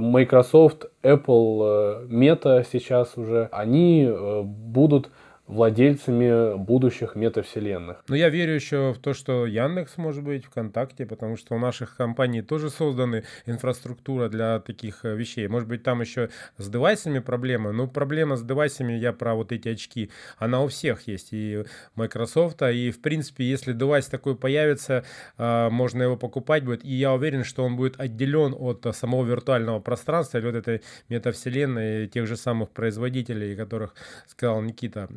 Microsoft, 0.00 0.86
Apple, 1.02 1.62
э, 1.62 2.06
Meta 2.08 2.64
сейчас 2.70 3.16
уже, 3.16 3.48
они 3.52 4.06
э, 4.08 4.42
будут 4.42 5.10
владельцами 5.46 6.56
будущих 6.56 7.16
метавселенных. 7.16 8.02
Но 8.08 8.16
я 8.16 8.30
верю 8.30 8.54
еще 8.54 8.92
в 8.92 8.98
то, 8.98 9.12
что 9.12 9.46
Яндекс 9.46 9.98
может 9.98 10.22
быть, 10.22 10.46
ВКонтакте, 10.46 11.04
потому 11.06 11.36
что 11.36 11.54
у 11.54 11.58
наших 11.58 11.96
компаний 11.96 12.42
тоже 12.42 12.70
созданы 12.70 13.24
инфраструктура 13.46 14.28
для 14.28 14.60
таких 14.60 15.04
э, 15.04 15.14
вещей. 15.14 15.46
Может 15.48 15.68
быть, 15.68 15.82
там 15.82 16.00
еще 16.00 16.30
с 16.56 16.68
девайсами 16.68 17.18
проблема, 17.18 17.72
но 17.72 17.86
проблема 17.86 18.36
с 18.36 18.42
девайсами, 18.42 18.94
я 18.94 19.12
про 19.12 19.34
вот 19.34 19.52
эти 19.52 19.68
очки, 19.68 20.10
она 20.38 20.62
у 20.62 20.68
всех 20.68 21.06
есть, 21.06 21.28
и 21.32 21.64
Microsoft, 21.94 22.62
и 22.62 22.90
в 22.90 23.00
принципе, 23.02 23.44
если 23.44 23.72
девайс 23.72 24.06
такой 24.06 24.36
появится, 24.36 25.04
а, 25.36 25.68
можно 25.70 26.02
его 26.02 26.16
покупать 26.16 26.64
будет, 26.64 26.84
и 26.84 26.92
я 26.92 27.12
уверен, 27.12 27.44
что 27.44 27.64
он 27.64 27.76
будет 27.76 28.00
отделен 28.00 28.54
от 28.58 28.86
самого 28.94 29.24
виртуального 29.24 29.80
пространства 29.80 30.38
или 30.38 30.46
вот 30.46 30.54
этой 30.54 30.82
метавселенной 31.08 32.06
тех 32.08 32.26
же 32.26 32.36
самых 32.36 32.70
производителей, 32.70 33.56
которых 33.56 33.94
сказал 34.26 34.62
Никита, 34.62 35.08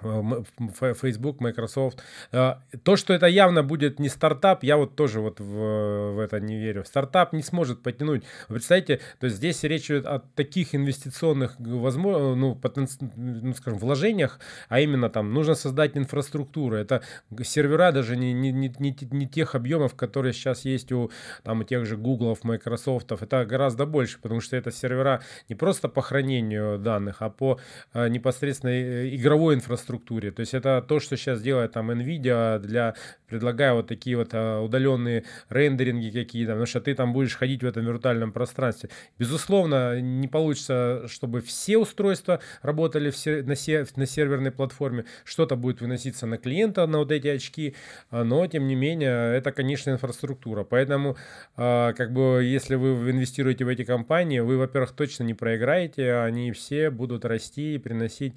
Facebook, 1.00 1.40
Microsoft. 1.40 2.02
А, 2.32 2.62
то, 2.84 2.96
что 2.96 3.14
это 3.14 3.28
явно 3.28 3.64
будет 3.64 4.00
не 4.00 4.10
стартап, 4.10 4.64
я 4.64 4.78
вот 4.78 4.96
тоже 4.96 5.20
вот 5.20 5.40
в, 5.40 6.14
в 6.14 6.20
это 6.20 6.40
не 6.40 6.58
верю. 6.58 6.84
Стартап 6.86 7.34
не 7.34 7.44
сможет 7.44 7.84
потянуть. 7.84 8.24
Вы 8.50 8.56
представляете, 8.56 9.00
то 9.20 9.26
есть 9.26 9.38
здесь 9.38 9.64
речь 9.64 9.86
идет 9.92 10.06
о 10.06 10.20
таких 10.36 10.76
инвестиционных 10.76 11.56
возможно, 11.60 12.36
ну, 12.36 12.56
потен... 12.56 12.88
ну, 13.16 13.54
скажем, 13.54 13.80
вложениях, 13.80 14.40
а 14.70 14.80
именно 14.80 15.10
там 15.10 15.34
нужно 15.34 15.56
создать 15.56 15.98
инфраструктуру. 15.98 16.76
Это 16.76 17.02
сервера 17.44 17.92
даже 17.92 18.16
не, 18.16 18.34
не, 18.34 18.52
не, 18.52 18.74
не, 18.80 18.96
не 19.12 19.28
тех 19.28 19.56
объемов, 19.56 19.96
которые 19.96 20.34
сейчас 20.34 20.66
есть 20.66 20.92
у, 20.92 21.12
там, 21.44 21.62
у 21.62 21.64
тех 21.64 21.86
же 21.86 21.98
Google, 21.98 22.38
Microsoft. 22.44 23.12
Это 23.12 23.46
гораздо 23.46 23.86
больше, 23.86 24.20
потому 24.22 24.42
что 24.42 24.56
это 24.56 24.72
сервера 24.72 25.22
не 25.50 25.56
просто 25.56 25.90
по 25.90 26.02
хранению 26.02 26.78
данных, 26.78 27.18
а 27.22 27.30
по 27.30 27.60
непосредственно 27.94 28.72
э, 28.72 29.16
игровой 29.16 29.56
инфраструктуре 29.56 30.07
структуре. 30.08 30.32
То 30.32 30.40
есть 30.42 30.54
это 30.54 30.84
то, 30.88 31.00
что 31.00 31.18
сейчас 31.18 31.42
делает 31.42 31.74
там 31.74 31.92
NVIDIA 31.92 32.60
для, 32.60 32.96
предлагая 33.28 33.74
вот 33.74 33.88
такие 33.88 34.18
вот 34.18 34.30
а, 34.34 34.62
удаленные 34.62 35.24
рендеринги 35.50 36.10
какие-то, 36.10 36.52
потому 36.52 36.66
что 36.66 36.82
ты 36.82 36.96
там 36.96 37.14
будешь 37.14 37.36
ходить 37.36 37.64
в 37.64 37.66
этом 37.66 37.86
виртуальном 37.86 38.32
пространстве. 38.32 38.90
Безусловно, 39.20 40.00
не 40.00 40.28
получится, 40.28 41.04
чтобы 41.08 41.42
все 41.42 41.78
устройства 41.78 42.40
работали 42.62 43.12
в 43.12 43.18
сер- 43.18 43.44
на, 43.44 43.56
на 43.96 44.06
серверной 44.06 44.52
платформе. 44.52 45.06
Что-то 45.26 45.56
будет 45.56 45.82
выноситься 45.82 46.26
на 46.26 46.38
клиента, 46.38 46.88
на 46.88 47.00
вот 47.00 47.12
эти 47.12 47.28
очки, 47.28 47.76
а, 48.10 48.24
но 48.24 48.48
тем 48.48 48.68
не 48.68 48.76
менее, 48.76 49.36
это, 49.38 49.52
конечно, 49.52 49.92
инфраструктура. 49.92 50.64
Поэтому, 50.64 51.18
а, 51.56 51.94
как 51.94 52.14
бы, 52.14 52.44
если 52.44 52.76
вы 52.76 53.12
инвестируете 53.12 53.66
в 53.66 53.68
эти 53.68 53.84
компании, 53.84 54.40
вы, 54.40 54.58
во-первых, 54.58 54.92
точно 54.92 55.24
не 55.24 55.34
проиграете, 55.34 56.14
они 56.14 56.52
все 56.52 56.90
будут 56.90 57.26
расти 57.26 57.76
и 57.76 57.78
приносить 57.78 58.34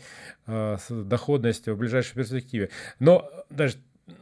доходность 0.46 1.59
в 1.68 1.76
ближайшей 1.76 2.14
перспективе. 2.14 2.70
Но 2.98 3.30
даже 3.50 3.76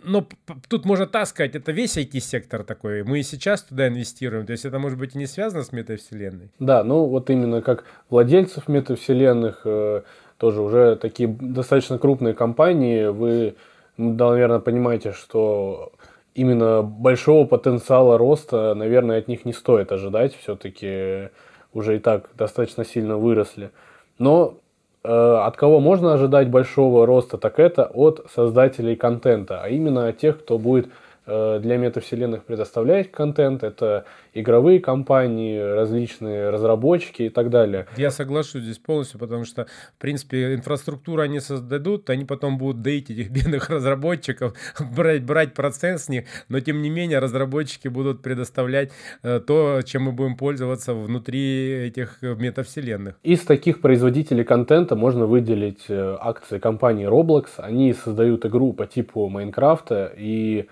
но 0.05 0.27
тут 0.68 0.85
можно 0.85 1.07
так 1.07 1.27
сказать, 1.27 1.55
это 1.55 1.72
весь 1.72 1.96
IT-сектор 1.96 2.64
такой. 2.64 3.03
Мы 3.05 3.20
и 3.20 3.22
сейчас 3.22 3.62
туда 3.62 3.88
инвестируем. 3.88 4.46
То 4.46 4.53
есть 4.53 4.64
это 4.64 4.79
может 4.79 4.98
быть 4.98 5.14
и 5.14 5.18
не 5.18 5.27
связано 5.27 5.62
с 5.62 5.72
метавселенной. 5.72 6.51
Да, 6.59 6.85
ну 6.85 7.07
вот 7.07 7.31
именно 7.31 7.62
как 7.62 7.85
владельцев 8.11 8.68
метавселенных, 8.68 9.62
э, 9.64 10.03
тоже 10.38 10.61
уже 10.61 10.96
такие 10.96 11.29
достаточно 11.29 11.98
крупные 11.98 12.35
компании, 12.35 13.07
вы, 13.07 13.57
наверное, 13.96 14.61
понимаете, 14.61 15.12
что 15.12 15.92
именно 16.35 16.83
большого 16.83 17.46
потенциала 17.46 18.18
роста, 18.18 18.74
наверное, 18.74 19.18
от 19.18 19.29
них 19.29 19.44
не 19.44 19.53
стоит 19.53 19.90
ожидать. 19.90 20.35
Все-таки 20.35 21.31
уже 21.72 21.96
и 21.96 21.98
так 21.98 22.31
достаточно 22.37 22.85
сильно 22.85 23.16
выросли. 23.16 23.70
Но 24.18 24.59
Э, 24.59 24.67
от 25.08 25.56
кого 25.56 25.80
можно 25.80 26.12
ожидать 26.12 26.50
большого 26.50 27.06
роста, 27.06 27.38
так 27.38 27.58
это 27.58 27.90
от 27.92 28.26
создателей 28.34 28.96
контента, 28.96 29.60
а 29.62 29.68
именно 29.68 30.08
от 30.08 30.18
тех, 30.18 30.38
кто 30.38 30.58
будет 30.58 30.88
Э, 30.88 31.07
для 31.28 31.76
метавселенных 31.76 32.44
предоставлять 32.44 33.12
контент. 33.12 33.62
Это 33.62 34.04
игровые 34.34 34.80
компании, 34.80 35.58
различные 35.58 36.50
разработчики 36.50 37.22
и 37.24 37.28
так 37.28 37.50
далее. 37.50 37.86
Я 37.96 38.10
соглашусь 38.10 38.62
здесь 38.62 38.78
полностью, 38.78 39.18
потому 39.18 39.44
что, 39.44 39.66
в 39.96 40.00
принципе, 40.00 40.54
инфраструктуру 40.54 41.22
они 41.22 41.40
создадут, 41.40 42.08
они 42.10 42.24
потом 42.24 42.58
будут 42.58 42.82
доить 42.82 43.10
этих 43.10 43.30
бедных 43.30 43.70
разработчиков, 43.70 44.54
брать, 44.96 45.24
брать 45.24 45.54
процент 45.54 46.00
с 46.00 46.08
них, 46.08 46.24
но 46.48 46.60
тем 46.60 46.82
не 46.82 46.90
менее 46.90 47.18
разработчики 47.18 47.88
будут 47.88 48.22
предоставлять 48.22 48.90
э, 49.22 49.40
то, 49.40 49.82
чем 49.84 50.04
мы 50.04 50.12
будем 50.12 50.36
пользоваться 50.36 50.94
внутри 50.94 51.88
этих 51.88 52.22
метавселенных. 52.22 53.16
Из 53.22 53.40
таких 53.40 53.80
производителей 53.80 54.44
контента 54.44 54.96
можно 54.96 55.26
выделить 55.26 55.84
э, 55.88 56.16
акции 56.20 56.58
компании 56.58 57.08
Roblox. 57.08 57.46
Они 57.58 57.92
создают 57.92 58.46
игру 58.46 58.72
по 58.72 58.86
типу 58.86 59.28
Майнкрафта 59.28 60.12
и 60.16 60.68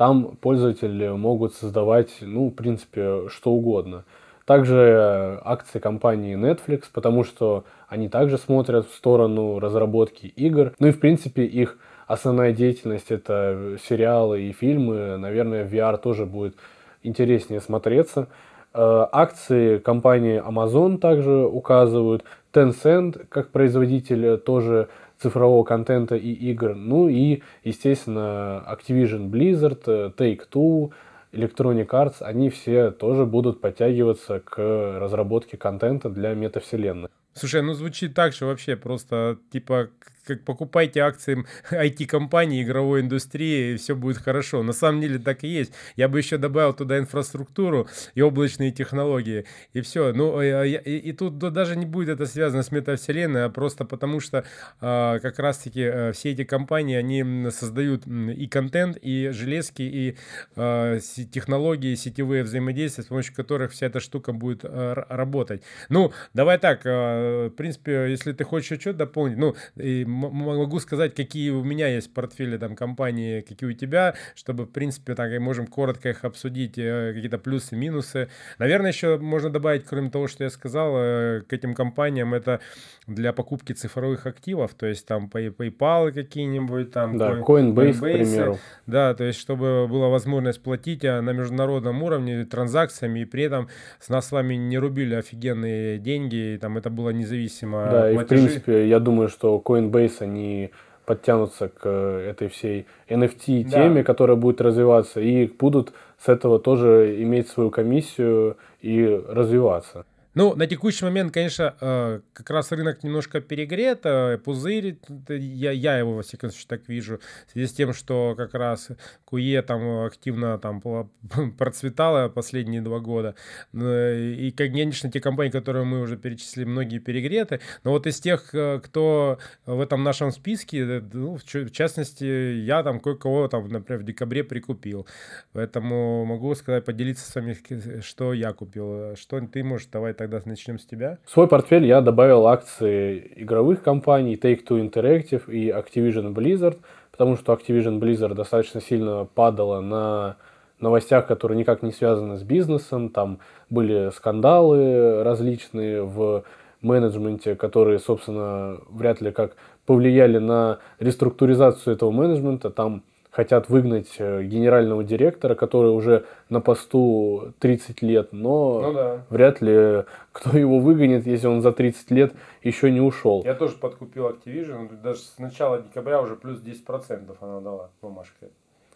там 0.00 0.38
пользователи 0.40 1.08
могут 1.10 1.52
создавать, 1.52 2.08
ну, 2.22 2.48
в 2.48 2.52
принципе, 2.52 3.28
что 3.28 3.50
угодно. 3.50 4.04
Также 4.46 5.38
акции 5.44 5.78
компании 5.78 6.38
Netflix, 6.38 6.84
потому 6.90 7.22
что 7.22 7.64
они 7.86 8.08
также 8.08 8.38
смотрят 8.38 8.88
в 8.88 8.94
сторону 8.94 9.58
разработки 9.58 10.24
игр. 10.24 10.72
Ну 10.78 10.86
и, 10.86 10.92
в 10.92 11.00
принципе, 11.00 11.44
их 11.44 11.76
основная 12.06 12.54
деятельность 12.54 13.10
это 13.10 13.76
сериалы 13.86 14.40
и 14.44 14.52
фильмы. 14.52 15.18
Наверное, 15.18 15.68
VR 15.68 15.98
тоже 15.98 16.24
будет 16.24 16.54
интереснее 17.02 17.60
смотреться. 17.60 18.28
Э, 18.72 19.06
акции 19.12 19.76
компании 19.76 20.42
Amazon 20.42 20.96
также 20.96 21.44
указывают. 21.44 22.24
Tencent, 22.54 23.26
как 23.28 23.50
производитель, 23.50 24.38
тоже 24.38 24.88
цифрового 25.20 25.64
контента 25.64 26.16
и 26.16 26.32
игр. 26.32 26.74
Ну 26.74 27.08
и, 27.08 27.42
естественно, 27.64 28.64
Activision 28.68 29.30
Blizzard, 29.30 29.82
э, 29.86 30.10
Take-Two, 30.16 30.92
Electronic 31.32 31.88
Arts, 31.88 32.22
они 32.22 32.50
все 32.50 32.90
тоже 32.90 33.26
будут 33.26 33.60
подтягиваться 33.60 34.40
к 34.40 34.58
разработке 34.98 35.56
контента 35.56 36.08
для 36.08 36.34
метавселенных. 36.34 37.10
Слушай, 37.34 37.62
ну 37.62 37.74
звучит 37.74 38.14
так 38.14 38.32
же 38.32 38.46
вообще 38.46 38.76
просто, 38.76 39.38
типа, 39.52 39.90
как 40.24 40.44
покупайте 40.44 41.00
акции 41.00 41.44
IT-компании, 41.70 42.62
игровой 42.64 43.00
индустрии, 43.00 43.74
и 43.74 43.76
все 43.76 43.94
будет 43.94 44.18
хорошо. 44.18 44.62
На 44.62 44.72
самом 44.72 45.00
деле 45.00 45.18
так 45.18 45.44
и 45.44 45.48
есть. 45.48 45.72
Я 45.96 46.08
бы 46.08 46.18
еще 46.18 46.36
добавил 46.36 46.72
туда 46.72 46.98
инфраструктуру 46.98 47.88
и 48.14 48.20
облачные 48.20 48.70
технологии, 48.70 49.46
и 49.72 49.80
все. 49.80 50.12
Ну, 50.12 50.40
и, 50.40 50.76
и, 50.76 50.96
и 50.98 51.12
тут 51.12 51.38
даже 51.38 51.76
не 51.76 51.86
будет 51.86 52.08
это 52.08 52.26
связано 52.26 52.62
с 52.62 52.70
метавселенной, 52.70 53.44
а 53.46 53.48
просто 53.48 53.84
потому 53.84 54.20
что 54.20 54.44
а, 54.80 55.18
как 55.18 55.38
раз-таки 55.38 55.84
а, 55.84 56.12
все 56.12 56.32
эти 56.32 56.44
компании, 56.44 56.96
они 56.96 57.50
создают 57.50 58.06
и 58.06 58.46
контент, 58.46 58.98
и 59.00 59.30
железки, 59.30 59.82
и 59.82 60.16
а, 60.56 60.98
технологии, 61.32 61.94
сетевые 61.94 62.42
взаимодействия, 62.42 63.04
с 63.04 63.08
помощью 63.08 63.34
которых 63.34 63.72
вся 63.72 63.86
эта 63.86 64.00
штука 64.00 64.32
будет 64.32 64.60
а, 64.64 65.06
работать. 65.08 65.62
Ну, 65.88 66.12
давай 66.34 66.58
так, 66.58 66.82
а, 66.84 67.48
в 67.48 67.50
принципе, 67.50 68.10
если 68.10 68.32
ты 68.32 68.44
хочешь 68.44 68.80
что-то 68.80 68.98
дополнить, 68.98 69.38
ну, 69.38 69.54
и 69.76 70.04
могу 70.10 70.80
сказать, 70.80 71.14
какие 71.14 71.50
у 71.50 71.64
меня 71.64 71.88
есть 71.88 72.12
портфели 72.12 72.56
там 72.58 72.76
компании, 72.76 73.40
какие 73.40 73.70
у 73.70 73.72
тебя, 73.72 74.14
чтобы, 74.34 74.64
в 74.64 74.70
принципе, 74.70 75.14
так, 75.14 75.38
можем 75.40 75.66
коротко 75.66 76.10
их 76.10 76.24
обсудить, 76.24 76.78
э, 76.78 77.12
какие-то 77.14 77.38
плюсы, 77.38 77.76
минусы. 77.76 78.28
Наверное, 78.58 78.90
еще 78.90 79.18
можно 79.18 79.50
добавить, 79.50 79.84
кроме 79.84 80.10
того, 80.10 80.28
что 80.28 80.44
я 80.44 80.50
сказал, 80.50 80.94
э, 80.96 81.42
к 81.48 81.52
этим 81.52 81.74
компаниям 81.74 82.34
это 82.34 82.60
для 83.06 83.32
покупки 83.32 83.72
цифровых 83.72 84.26
активов, 84.26 84.74
то 84.74 84.86
есть 84.86 85.06
там 85.06 85.30
PayPal 85.32 86.12
какие-нибудь, 86.12 86.92
там 86.92 87.18
да, 87.18 87.38
Coinbase, 87.38 87.74
Coinbase, 87.74 87.98
к 87.98 88.00
примеру. 88.00 88.58
Да, 88.86 89.14
то 89.14 89.24
есть 89.24 89.38
чтобы 89.38 89.88
была 89.88 90.08
возможность 90.08 90.62
платить 90.62 91.04
а, 91.04 91.20
на 91.20 91.30
международном 91.30 92.02
уровне 92.02 92.44
транзакциями, 92.44 93.20
и 93.20 93.24
при 93.24 93.44
этом 93.44 93.68
с 93.98 94.08
нас 94.08 94.28
с 94.28 94.32
вами 94.32 94.54
не 94.54 94.78
рубили 94.78 95.14
офигенные 95.14 95.98
деньги, 95.98 96.54
и 96.54 96.58
там 96.58 96.78
это 96.78 96.90
было 96.90 97.10
независимо. 97.10 97.88
Да, 97.90 98.10
и 98.10 98.16
в 98.16 98.24
принципе, 98.24 98.88
я 98.88 99.00
думаю, 99.00 99.28
что 99.28 99.60
Coinbase, 99.64 99.99
они 100.20 100.70
подтянутся 101.04 101.68
к 101.68 101.88
этой 101.88 102.48
всей 102.48 102.86
NFT-теме, 103.08 103.96
да. 103.96 104.02
которая 104.04 104.36
будет 104.36 104.60
развиваться, 104.60 105.20
и 105.20 105.46
будут 105.46 105.92
с 106.18 106.28
этого 106.28 106.58
тоже 106.58 107.16
иметь 107.22 107.48
свою 107.48 107.70
комиссию 107.70 108.56
и 108.80 109.04
развиваться. 109.28 110.04
Ну, 110.34 110.54
на 110.54 110.68
текущий 110.68 111.04
момент, 111.04 111.34
конечно, 111.34 111.74
э, 111.80 112.20
как 112.32 112.50
раз 112.50 112.70
рынок 112.70 113.02
немножко 113.02 113.40
перегрет, 113.40 114.02
э, 114.04 114.38
пузырь, 114.38 114.96
я, 115.28 115.72
я 115.72 115.98
его, 115.98 116.14
во 116.14 116.22
всяком 116.22 116.50
случае, 116.50 116.68
так 116.68 116.88
вижу, 116.88 117.18
в 117.48 117.50
связи 117.50 117.66
с 117.66 117.72
тем, 117.72 117.92
что 117.92 118.34
как 118.36 118.54
раз 118.54 118.90
КУЕ 119.24 119.62
там 119.62 120.04
активно 120.04 120.56
там 120.58 120.80
процветало 121.58 122.28
последние 122.28 122.80
два 122.80 123.00
года. 123.00 123.34
Э, 123.72 124.32
и, 124.32 124.52
конечно, 124.52 125.10
те 125.10 125.20
компании, 125.20 125.50
которые 125.50 125.84
мы 125.84 126.00
уже 126.00 126.16
перечислили, 126.16 126.64
многие 126.64 127.00
перегреты. 127.00 127.60
Но 127.82 127.90
вот 127.90 128.06
из 128.06 128.20
тех, 128.20 128.44
кто 128.44 129.38
в 129.66 129.80
этом 129.80 130.04
нашем 130.04 130.30
списке, 130.30 131.02
ну, 131.12 131.38
в 131.38 131.70
частности, 131.72 132.24
я 132.24 132.84
там 132.84 133.00
кое-кого 133.00 133.48
там, 133.48 133.66
например, 133.68 134.02
в 134.02 134.04
декабре 134.04 134.44
прикупил. 134.44 135.08
Поэтому 135.52 136.24
могу 136.24 136.54
сказать, 136.54 136.84
поделиться 136.84 137.28
с 137.28 137.34
вами, 137.34 137.56
что 138.00 138.32
я 138.32 138.52
купил. 138.52 139.16
Что 139.16 139.40
ты 139.40 139.64
можешь, 139.64 139.88
давай 139.88 140.14
тогда 140.20 140.38
начнем 140.44 140.78
с 140.78 140.84
тебя. 140.84 141.16
В 141.24 141.30
свой 141.30 141.48
портфель 141.48 141.86
я 141.86 142.02
добавил 142.02 142.46
акции 142.46 143.32
игровых 143.36 143.82
компаний 143.82 144.34
Take-Two 144.36 144.86
Interactive 144.86 145.50
и 145.50 145.70
Activision 145.70 146.34
Blizzard, 146.34 146.76
потому 147.10 147.36
что 147.36 147.54
Activision 147.54 147.98
Blizzard 147.98 148.34
достаточно 148.34 148.82
сильно 148.82 149.26
падала 149.34 149.80
на 149.80 150.36
новостях, 150.78 151.26
которые 151.26 151.56
никак 151.56 151.82
не 151.82 151.90
связаны 151.90 152.36
с 152.36 152.42
бизнесом. 152.42 153.08
Там 153.08 153.38
были 153.70 154.10
скандалы 154.10 155.24
различные 155.24 156.02
в 156.02 156.44
менеджменте, 156.82 157.54
которые, 157.54 157.98
собственно, 157.98 158.76
вряд 158.90 159.22
ли 159.22 159.32
как 159.32 159.56
повлияли 159.86 160.36
на 160.36 160.80
реструктуризацию 160.98 161.94
этого 161.94 162.10
менеджмента. 162.10 162.68
Там 162.68 163.04
хотят 163.30 163.68
выгнать 163.68 164.16
э, 164.18 164.42
генерального 164.42 165.04
директора, 165.04 165.54
который 165.54 165.92
уже 165.92 166.26
на 166.48 166.60
посту 166.60 167.54
30 167.60 168.02
лет, 168.02 168.32
но 168.32 168.80
ну, 168.80 168.92
да. 168.92 169.24
вряд 169.30 169.60
ли 169.60 170.04
кто 170.32 170.56
его 170.56 170.80
выгонит, 170.80 171.26
если 171.26 171.46
он 171.46 171.62
за 171.62 171.72
30 171.72 172.10
лет 172.10 172.32
еще 172.62 172.90
не 172.90 173.00
ушел. 173.00 173.42
Я 173.44 173.54
тоже 173.54 173.76
подкупил 173.76 174.28
Activision, 174.28 175.00
даже 175.00 175.20
с 175.20 175.38
начала 175.38 175.80
декабря 175.80 176.20
уже 176.20 176.36
плюс 176.36 176.60
10% 176.60 177.36
она 177.40 177.60
дала 177.60 177.90
бумажка. 178.02 178.46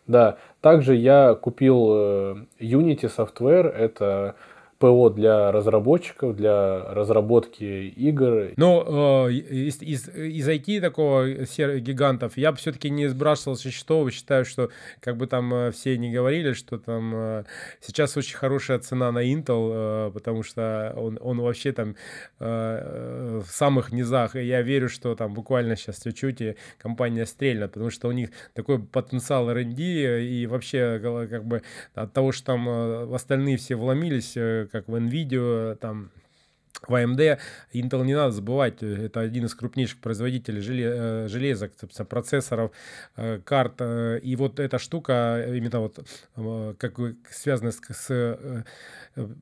Да, 0.07 0.37
также 0.61 0.95
я 0.97 1.35
купил 1.35 1.89
э, 1.91 2.37
Unity 2.61 3.11
Software, 3.17 3.69
это 3.69 4.35
ПО 4.85 5.09
для 5.09 5.51
разработчиков, 5.51 6.37
для 6.37 6.85
разработки 6.93 7.65
игр. 7.65 8.53
Ну, 8.57 9.29
э, 9.29 9.33
из, 9.33 9.81
из, 9.81 10.09
из 10.11 10.47
IT 10.47 10.83
такого 10.83 11.27
гигантов 11.81 12.37
я 12.37 12.53
бы 12.53 12.59
все-таки 12.59 12.91
не 12.91 13.07
сбрасывал 13.07 13.57
со 13.57 13.71
счетов. 13.71 14.13
Считаю, 14.13 14.45
что 14.45 14.69
как 15.01 15.17
бы 15.17 15.27
там 15.27 15.55
э, 15.55 15.71
все 15.71 15.97
не 15.97 16.13
говорили, 16.13 16.53
что 16.53 16.77
там 16.77 17.13
э, 17.15 17.45
сейчас 17.81 18.19
очень 18.19 18.37
хорошая 18.37 18.79
цена 18.79 19.11
на 19.11 19.25
Intel, 19.25 20.09
э, 20.09 20.11
потому 20.13 20.43
что 20.43 20.93
он, 20.97 21.19
он 21.23 21.41
вообще 21.41 21.73
там 21.73 21.97
э, 22.41 23.41
в 23.43 23.51
самых 23.51 23.91
низах. 23.91 24.37
И 24.37 24.45
я 24.45 24.61
верю, 24.61 24.91
что 24.91 25.15
там 25.15 25.33
буквально 25.33 25.77
сейчас 25.77 26.03
чуть-чуть 26.03 26.41
и 26.43 26.57
компания 26.77 27.25
стрельнет, 27.25 27.73
потому 27.73 27.91
что 27.91 28.09
у 28.09 28.13
них 28.13 28.29
такой 28.53 28.79
потенциал 28.79 29.49
R&D 29.49 30.25
и 30.27 30.47
вообще 30.47 31.01
как 31.31 31.47
бы 31.47 31.63
от 31.95 32.13
того, 32.13 32.33
что 32.33 32.45
там 32.45 32.69
э, 32.69 33.15
остальные 33.15 33.57
все 33.57 33.77
вломились, 33.77 34.37
э, 34.37 34.67
как 34.75 34.89
в 34.89 34.95
NVIDIA, 34.97 35.77
там, 35.77 36.11
в 36.89 36.93
AMD, 36.93 37.39
Intel 37.73 38.05
не 38.05 38.15
надо 38.15 38.33
забывать, 38.33 38.83
это 38.83 39.21
один 39.21 39.45
из 39.45 39.55
крупнейших 39.55 40.01
производителей 40.01 40.61
э, 40.85 41.29
железок, 41.29 41.73
процессоров, 42.09 42.73
э, 43.17 43.39
карт. 43.45 43.75
Э, 43.79 44.19
и 44.19 44.35
вот 44.35 44.59
эта 44.59 44.79
штука, 44.81 45.45
именно 45.47 45.79
вот 45.81 46.01
как 46.79 46.99
связанная 47.31 47.71
с, 47.71 47.81
с 47.89 48.65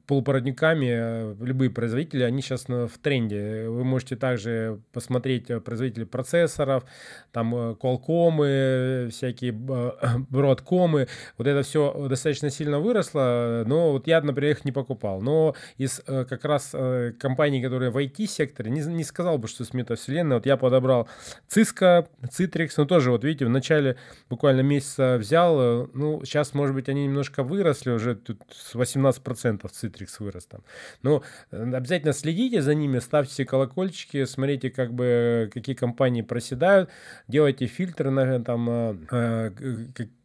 полупроводниками, 0.06 1.34
любые 1.42 1.70
производители, 1.70 2.22
они 2.22 2.42
сейчас 2.42 2.66
в 2.68 2.98
тренде. 3.02 3.68
Вы 3.68 3.84
можете 3.84 4.16
также 4.16 4.80
посмотреть 4.92 5.46
производители 5.64 6.04
процессоров, 6.04 6.84
там 7.32 7.54
Qualcomm, 7.54 9.08
всякие 9.10 9.52
Broadcom, 9.52 11.08
вот 11.38 11.46
это 11.46 11.62
все 11.62 12.08
достаточно 12.08 12.50
сильно 12.50 12.78
выросло, 12.80 13.64
но 13.66 13.92
вот 13.92 14.06
я, 14.06 14.20
например, 14.20 14.52
их 14.52 14.64
не 14.64 14.72
покупал. 14.72 15.20
Но 15.20 15.54
из 15.78 16.00
как 16.04 16.44
раз 16.44 16.74
компаний, 17.18 17.62
которые 17.62 17.90
в 17.90 17.96
IT-секторе, 17.96 18.70
не, 18.70 18.80
не 18.82 19.04
сказал 19.04 19.38
бы, 19.38 19.48
что 19.48 19.64
с 19.64 19.72
метавселенной. 19.72 20.36
Вот 20.36 20.46
я 20.46 20.56
подобрал 20.56 21.08
Cisco, 21.48 22.06
Citrix, 22.22 22.72
ну 22.76 22.86
тоже, 22.86 23.10
вот 23.10 23.24
видите, 23.24 23.46
в 23.46 23.50
начале 23.50 23.96
буквально 24.28 24.60
месяца 24.60 25.16
взял, 25.18 25.60
э, 25.60 25.86
ну, 25.94 26.24
сейчас, 26.24 26.54
может 26.54 26.74
быть, 26.74 26.88
они 26.88 27.04
немножко 27.04 27.42
выросли, 27.42 27.90
уже 27.90 28.14
тут 28.14 28.42
с 28.50 28.74
18% 28.74 29.61
Citrix 29.70 30.16
вырос 30.18 30.46
там. 30.46 30.62
Но 31.02 31.22
э, 31.50 31.74
обязательно 31.74 32.12
следите 32.12 32.62
за 32.62 32.74
ними, 32.74 32.98
ставьте 32.98 33.32
все 33.32 33.44
колокольчики, 33.44 34.24
смотрите, 34.24 34.70
как 34.70 34.92
бы, 34.92 35.50
какие 35.52 35.74
компании 35.76 36.22
проседают, 36.22 36.90
делайте 37.28 37.66
фильтры, 37.66 38.10
наверное, 38.10 38.44
там, 38.44 38.70
э, 39.10 39.50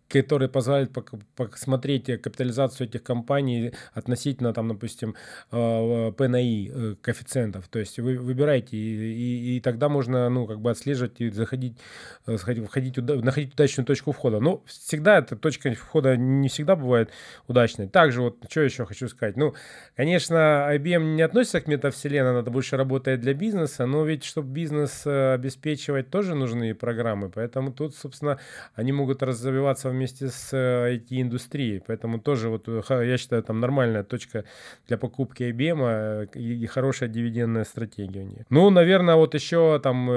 который 0.09 0.49
позволяет 0.49 0.91
посмотреть 1.35 2.05
капитализацию 2.21 2.87
этих 2.87 3.03
компаний 3.03 3.73
относительно, 3.93 4.53
там, 4.53 4.69
допустим, 4.69 5.15
P 5.51 6.27
на 6.27 6.37
I 6.37 6.95
коэффициентов. 7.01 7.67
То 7.67 7.79
есть 7.79 7.99
вы 7.99 8.17
выбираете, 8.17 8.77
и, 8.77 9.13
и, 9.13 9.57
и 9.57 9.59
тогда 9.61 9.89
можно, 9.89 10.29
ну, 10.29 10.47
как 10.47 10.59
бы 10.59 10.71
отслеживать 10.71 11.19
и 11.19 11.29
заходить, 11.29 11.77
э, 12.25 12.37
входить, 12.37 12.97
находить 12.97 13.53
удачную 13.53 13.85
точку 13.85 14.11
входа. 14.11 14.39
Но 14.39 14.63
всегда 14.65 15.19
эта 15.19 15.35
точка 15.35 15.73
входа 15.73 16.15
не 16.15 16.49
всегда 16.49 16.75
бывает 16.75 17.09
удачной. 17.47 17.87
Также 17.87 18.21
вот, 18.21 18.37
что 18.49 18.61
еще 18.61 18.85
хочу 18.85 19.07
сказать. 19.07 19.37
Ну, 19.37 19.53
конечно, 19.95 20.67
IBM 20.73 21.15
не 21.15 21.21
относится 21.21 21.61
к 21.61 21.67
метавселенной, 21.67 22.31
она 22.31 22.41
больше 22.43 22.77
работает 22.77 23.21
для 23.21 23.33
бизнеса, 23.33 23.85
но 23.85 24.05
ведь, 24.05 24.23
чтобы 24.23 24.49
бизнес 24.49 25.05
э, 25.05 25.33
обеспечивать, 25.33 26.09
тоже 26.09 26.35
нужны 26.35 26.73
программы. 26.75 27.29
Поэтому 27.29 27.71
тут, 27.71 27.95
собственно, 27.95 28.39
они 28.75 28.91
могут 28.91 29.23
развиваться 29.23 29.89
в 29.89 29.93
вместе 29.97 30.29
с 30.29 30.53
IT-индустрией. 30.53 31.77
Э, 31.77 31.81
Поэтому 31.87 32.19
тоже, 32.19 32.49
вот, 32.49 32.67
э, 32.67 32.81
я 33.05 33.17
считаю, 33.17 33.43
там 33.43 33.59
нормальная 33.59 34.03
точка 34.03 34.43
для 34.87 34.97
покупки 34.97 35.43
IBM 35.43 36.27
э, 36.33 36.39
и 36.39 36.65
хорошая 36.67 37.09
дивидендная 37.09 37.65
стратегия 37.65 38.21
у 38.21 38.27
них. 38.27 38.45
Ну, 38.49 38.69
наверное, 38.69 39.15
вот 39.15 39.33
еще 39.33 39.79
там 39.79 40.07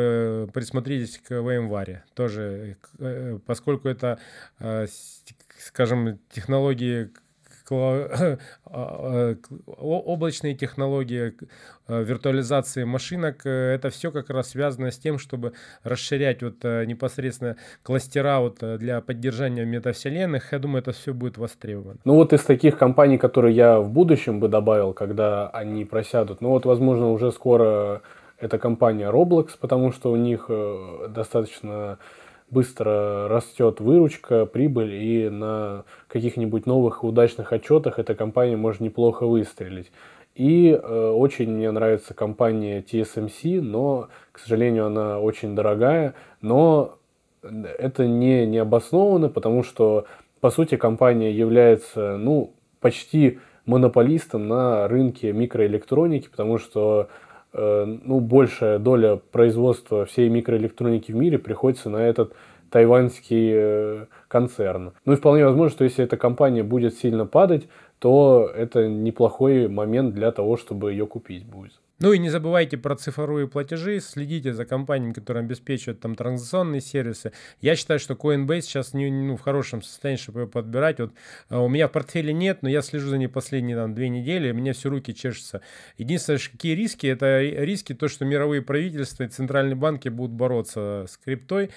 присмотритесь 0.53 1.19
к 1.19 1.31
VMware. 1.33 2.01
Тоже, 2.15 2.77
поскольку 3.47 3.89
это, 3.89 4.19
скажем, 5.59 6.19
технологии 6.31 7.11
облачные 9.77 10.55
технологии, 10.55 11.35
а, 11.91 12.03
виртуализации 12.03 12.85
машинок, 12.85 13.45
э, 13.45 13.75
это 13.75 13.91
все 13.91 14.11
как 14.13 14.31
раз 14.31 14.51
связано 14.51 14.91
с 14.91 14.99
тем, 14.99 15.19
чтобы 15.19 15.53
расширять 15.83 16.43
вот 16.43 16.65
э, 16.65 16.85
непосредственно 16.85 17.57
кластера 17.83 18.41
вот 18.41 18.63
э, 18.63 18.79
для 18.79 19.01
поддержания 19.01 19.65
метавселенных. 19.65 20.53
Я 20.53 20.59
думаю, 20.59 20.83
это 20.83 20.93
все 20.93 21.13
будет 21.13 21.39
востребовано. 21.39 21.99
Ну 22.05 22.15
вот 22.15 22.33
из 22.33 22.43
таких 22.43 22.79
компаний, 22.79 23.19
которые 23.19 23.57
я 23.57 23.81
в 23.81 23.91
будущем 23.91 24.41
бы 24.41 24.49
добавил, 24.49 24.93
когда 24.93 25.49
они 25.49 25.85
просядут, 25.85 26.41
ну 26.41 26.51
вот, 26.51 26.65
возможно, 26.65 27.11
уже 27.11 27.33
скоро 27.33 28.03
это 28.39 28.59
компания 28.59 29.11
Roblox, 29.11 29.51
потому 29.61 29.93
что 29.93 30.13
у 30.13 30.17
них 30.17 30.49
достаточно 31.11 31.99
быстро 32.51 33.29
растет 33.29 33.81
выручка, 33.81 34.47
прибыль, 34.47 34.95
и 34.95 35.29
на 35.29 35.85
каких-нибудь 36.09 36.67
новых 36.67 37.05
удачных 37.05 37.53
отчетах 37.53 37.99
эта 37.99 38.15
компания 38.15 38.57
может 38.57 38.81
неплохо 38.81 39.27
выстрелить. 39.27 39.91
И 40.35 40.71
э, 40.71 41.11
очень 41.11 41.51
мне 41.51 41.71
нравится 41.71 42.15
компания 42.15 42.83
TSMC, 42.83 43.61
но, 43.61 44.09
к 44.33 44.39
сожалению, 44.39 44.87
она 44.87 45.19
очень 45.19 45.55
дорогая, 45.55 46.15
но 46.41 46.99
это 47.43 48.07
не, 48.07 48.47
не 48.47 48.59
обосновано, 48.59 49.29
потому 49.29 49.63
что, 49.63 50.07
по 50.41 50.51
сути, 50.51 50.77
компания 50.77 51.33
является, 51.33 52.17
ну, 52.17 52.55
почти 52.81 53.39
монополистом 53.67 54.49
на 54.49 54.89
рынке 54.89 55.33
микроэлектроники, 55.33 56.29
потому 56.29 56.59
что 56.59 57.09
Э, 57.09 57.30
ну, 57.53 58.21
большая 58.21 58.79
доля 58.79 59.17
производства 59.17 60.05
всей 60.05 60.29
микроэлектроники 60.29 61.13
в 61.13 61.17
мире 61.17 61.39
приходится 61.39 61.91
на 61.91 61.99
этот 61.99 62.35
тайваньский 62.71 63.51
э, 63.53 64.07
концерн. 64.29 64.93
Ну 65.05 65.13
и 65.13 65.17
вполне 65.17 65.45
возможно, 65.45 65.71
что 65.71 65.85
если 65.85 66.05
эта 66.05 66.17
компания 66.17 66.63
будет 66.63 66.95
сильно 66.95 67.27
падать, 67.27 67.69
то 67.99 68.51
это 68.55 68.89
неплохой 68.89 69.69
момент 69.69 70.15
для 70.15 70.33
того, 70.33 70.57
чтобы 70.57 70.93
ее 70.93 71.07
купить 71.07 71.45
будет. 71.45 71.73
Ну 72.01 72.15
и 72.15 72.19
не 72.19 72.31
забывайте 72.31 72.79
про 72.79 72.97
цифровые 72.97 73.47
платежи, 73.47 74.01
следите 74.01 74.55
за 74.55 74.65
компаниями, 74.65 75.13
которые 75.13 75.43
обеспечивают 75.45 76.01
там 76.01 76.15
транзакционные 76.15 76.81
сервисы. 76.81 77.33
Я 77.61 77.77
считаю, 77.77 78.01
что 78.01 78.15
Coinbase 78.15 78.63
сейчас 78.63 78.95
не, 78.95 79.11
ну, 79.11 79.37
в 79.37 79.43
хорошем 79.43 79.83
состоянии, 79.83 80.21
чтобы 80.21 80.41
ее 80.41 80.47
подбирать. 80.47 80.99
Вот, 80.99 81.13
а 81.51 81.61
у 81.61 81.69
меня 81.69 81.89
в 81.89 81.93
портфеле 81.93 82.33
нет, 82.33 82.63
но 82.63 82.71
я 82.71 82.81
слежу 82.81 83.11
за 83.11 83.19
ней 83.19 83.29
последние 83.29 83.77
там, 83.77 83.95
две 83.95 84.09
недели, 84.09 84.51
мне 84.53 84.73
все 84.73 84.89
руки 84.89 85.15
чешутся. 85.15 85.61
Единственное, 85.99 86.41
какие 86.41 86.75
риски, 86.75 87.07
это 87.07 87.43
риски 87.43 87.93
то, 87.93 88.09
что 88.09 88.25
мировые 88.25 88.63
правительства 88.63 89.25
и 89.25 89.29
центральные 89.29 89.77
банки 89.77 90.09
будут 90.09 90.35
бороться 90.35 91.05
с 91.07 91.19
криптой, 91.19 91.69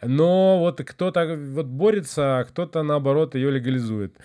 но 0.00 0.60
вот 0.60 0.80
кто-то 0.80 1.36
вот 1.36 1.66
борется, 1.66 2.38
а 2.38 2.44
кто-то 2.44 2.84
наоборот 2.84 3.34
ее 3.34 3.50
легализует. 3.50 4.16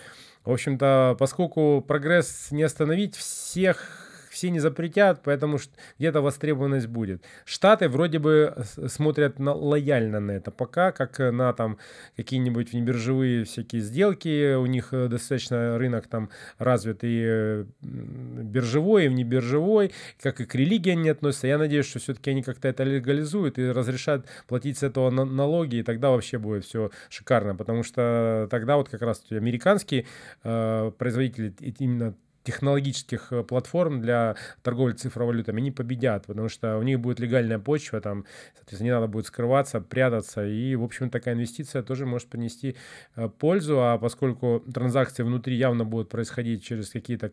В 0.45 0.51
общем-то, 0.51 1.15
поскольку 1.17 1.83
прогресс 1.85 2.51
не 2.51 2.61
остановить, 2.61 3.15
всех 3.15 4.06
все 4.37 4.51
не 4.51 4.59
запретят, 4.59 5.21
поэтому 5.23 5.57
где-то 5.97 6.21
востребованность 6.21 6.87
будет. 6.87 7.23
Штаты 7.43 7.89
вроде 7.89 8.19
бы 8.19 8.55
смотрят 8.87 9.39
на, 9.39 9.53
лояльно 9.53 10.19
на 10.19 10.31
это 10.31 10.51
пока, 10.51 10.91
как 10.91 11.17
на 11.17 11.51
там 11.53 11.79
какие-нибудь 12.15 12.71
внебиржевые 12.71 13.45
всякие 13.45 13.81
сделки, 13.81 14.53
у 14.53 14.65
них 14.67 14.89
э, 14.91 15.07
достаточно 15.07 15.77
рынок 15.79 16.07
там 16.07 16.29
развит 16.59 16.99
и 17.03 17.23
э, 17.25 17.65
биржевой, 17.81 19.05
и 19.05 19.07
внебиржевой, 19.07 19.91
как 20.21 20.39
и 20.39 20.45
к 20.45 20.53
религии 20.53 20.91
они 20.91 21.09
относятся. 21.09 21.47
Я 21.47 21.57
надеюсь, 21.57 21.87
что 21.87 21.97
все-таки 21.97 22.29
они 22.29 22.43
как-то 22.43 22.67
это 22.67 22.83
легализуют 22.83 23.57
и 23.57 23.71
разрешат 23.71 24.27
платить 24.47 24.77
с 24.77 24.83
этого 24.83 25.09
налоги, 25.09 25.77
и 25.77 25.83
тогда 25.83 26.11
вообще 26.11 26.37
будет 26.37 26.63
все 26.63 26.91
шикарно, 27.09 27.55
потому 27.55 27.81
что 27.81 28.47
тогда 28.51 28.77
вот 28.77 28.89
как 28.89 29.01
раз 29.01 29.23
американские 29.31 30.05
э, 30.43 30.91
производители 30.97 31.55
именно 31.79 32.13
технологических 32.47 33.33
э, 33.33 33.43
платформ 33.43 34.01
для 34.01 34.35
торговли 34.63 34.93
цифровой 34.93 35.33
валютами, 35.33 35.59
они 35.59 35.71
победят, 35.71 36.27
потому 36.27 36.47
что 36.47 36.77
у 36.77 36.83
них 36.83 36.99
будет 37.01 37.19
легальная 37.19 37.59
почва, 37.59 37.99
там, 37.99 38.25
соответственно, 38.55 38.85
не 38.85 38.91
надо 38.91 39.07
будет 39.07 39.25
скрываться, 39.25 39.81
прятаться, 39.81 40.47
и, 40.47 40.75
в 40.75 40.83
общем, 40.83 41.09
такая 41.09 41.35
инвестиция 41.35 41.83
тоже 41.83 42.05
может 42.05 42.29
принести 42.29 42.77
э, 43.17 43.27
пользу, 43.27 43.83
а 43.83 43.97
поскольку 43.97 44.63
транзакции 44.73 45.23
внутри 45.23 45.57
явно 45.57 45.83
будут 45.83 46.09
происходить 46.09 46.63
через 46.63 46.89
какие-то 46.89 47.31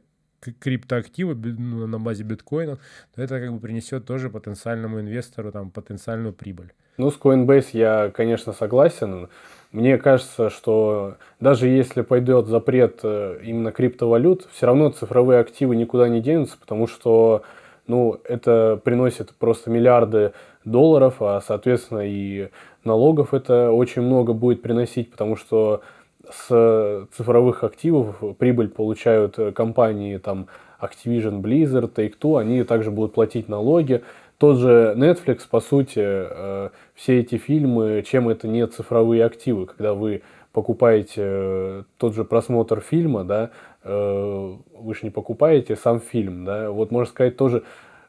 криптоактивы 0.60 1.34
ну, 1.34 1.86
на 1.86 1.98
базе 2.00 2.24
биткоина, 2.24 2.78
то 3.14 3.22
это 3.22 3.40
как 3.40 3.52
бы 3.52 3.60
принесет 3.60 4.04
тоже 4.04 4.30
потенциальному 4.30 5.00
инвестору 5.00 5.52
там 5.52 5.70
потенциальную 5.70 6.34
прибыль. 6.34 6.72
Ну, 6.96 7.10
с 7.10 7.18
Coinbase 7.18 7.68
я, 7.72 8.10
конечно, 8.10 8.52
согласен. 8.52 9.28
Мне 9.74 9.98
кажется, 9.98 10.50
что 10.50 11.14
даже 11.40 11.66
если 11.66 12.02
пойдет 12.02 12.46
запрет 12.46 13.00
э, 13.02 13.40
именно 13.42 13.72
криптовалют, 13.72 14.46
все 14.52 14.66
равно 14.66 14.90
цифровые 14.90 15.40
активы 15.40 15.74
никуда 15.74 16.08
не 16.08 16.20
денутся, 16.20 16.56
потому 16.60 16.86
что 16.86 17.42
ну, 17.88 18.20
это 18.22 18.80
приносит 18.84 19.34
просто 19.34 19.70
миллиарды 19.70 20.32
долларов, 20.64 21.16
а, 21.18 21.40
соответственно, 21.44 22.02
и 22.04 22.50
налогов 22.84 23.34
это 23.34 23.72
очень 23.72 24.02
много 24.02 24.32
будет 24.32 24.62
приносить, 24.62 25.10
потому 25.10 25.34
что 25.34 25.82
с 26.30 27.08
цифровых 27.16 27.64
активов 27.64 28.22
прибыль 28.38 28.68
получают 28.68 29.40
э, 29.40 29.50
компании 29.50 30.18
там 30.18 30.46
Activision, 30.80 31.40
Blizzard, 31.40 31.92
Take-Two, 31.92 32.38
они 32.38 32.62
также 32.62 32.92
будут 32.92 33.12
платить 33.12 33.48
налоги. 33.48 34.04
Тот 34.44 34.58
же 34.58 34.92
Netflix, 34.94 35.48
по 35.50 35.58
сути, 35.60 36.02
э, 36.04 36.68
все 36.94 37.20
эти 37.20 37.38
фильмы, 37.38 38.04
чем 38.06 38.28
это 38.28 38.46
не 38.46 38.66
цифровые 38.66 39.24
активы, 39.24 39.64
когда 39.64 39.94
вы 39.94 40.20
покупаете 40.52 41.22
э, 41.24 41.82
тот 41.96 42.14
же 42.14 42.24
просмотр 42.26 42.82
фильма, 42.82 43.24
да, 43.24 43.50
вы 43.82 44.94
же 44.94 45.00
не 45.04 45.08
покупаете 45.08 45.76
сам 45.76 45.98
фильм, 45.98 46.44
да, 46.44 46.70
вот 46.70 46.90
можно 46.90 47.10
сказать 47.10 47.38
тоже 47.38 47.62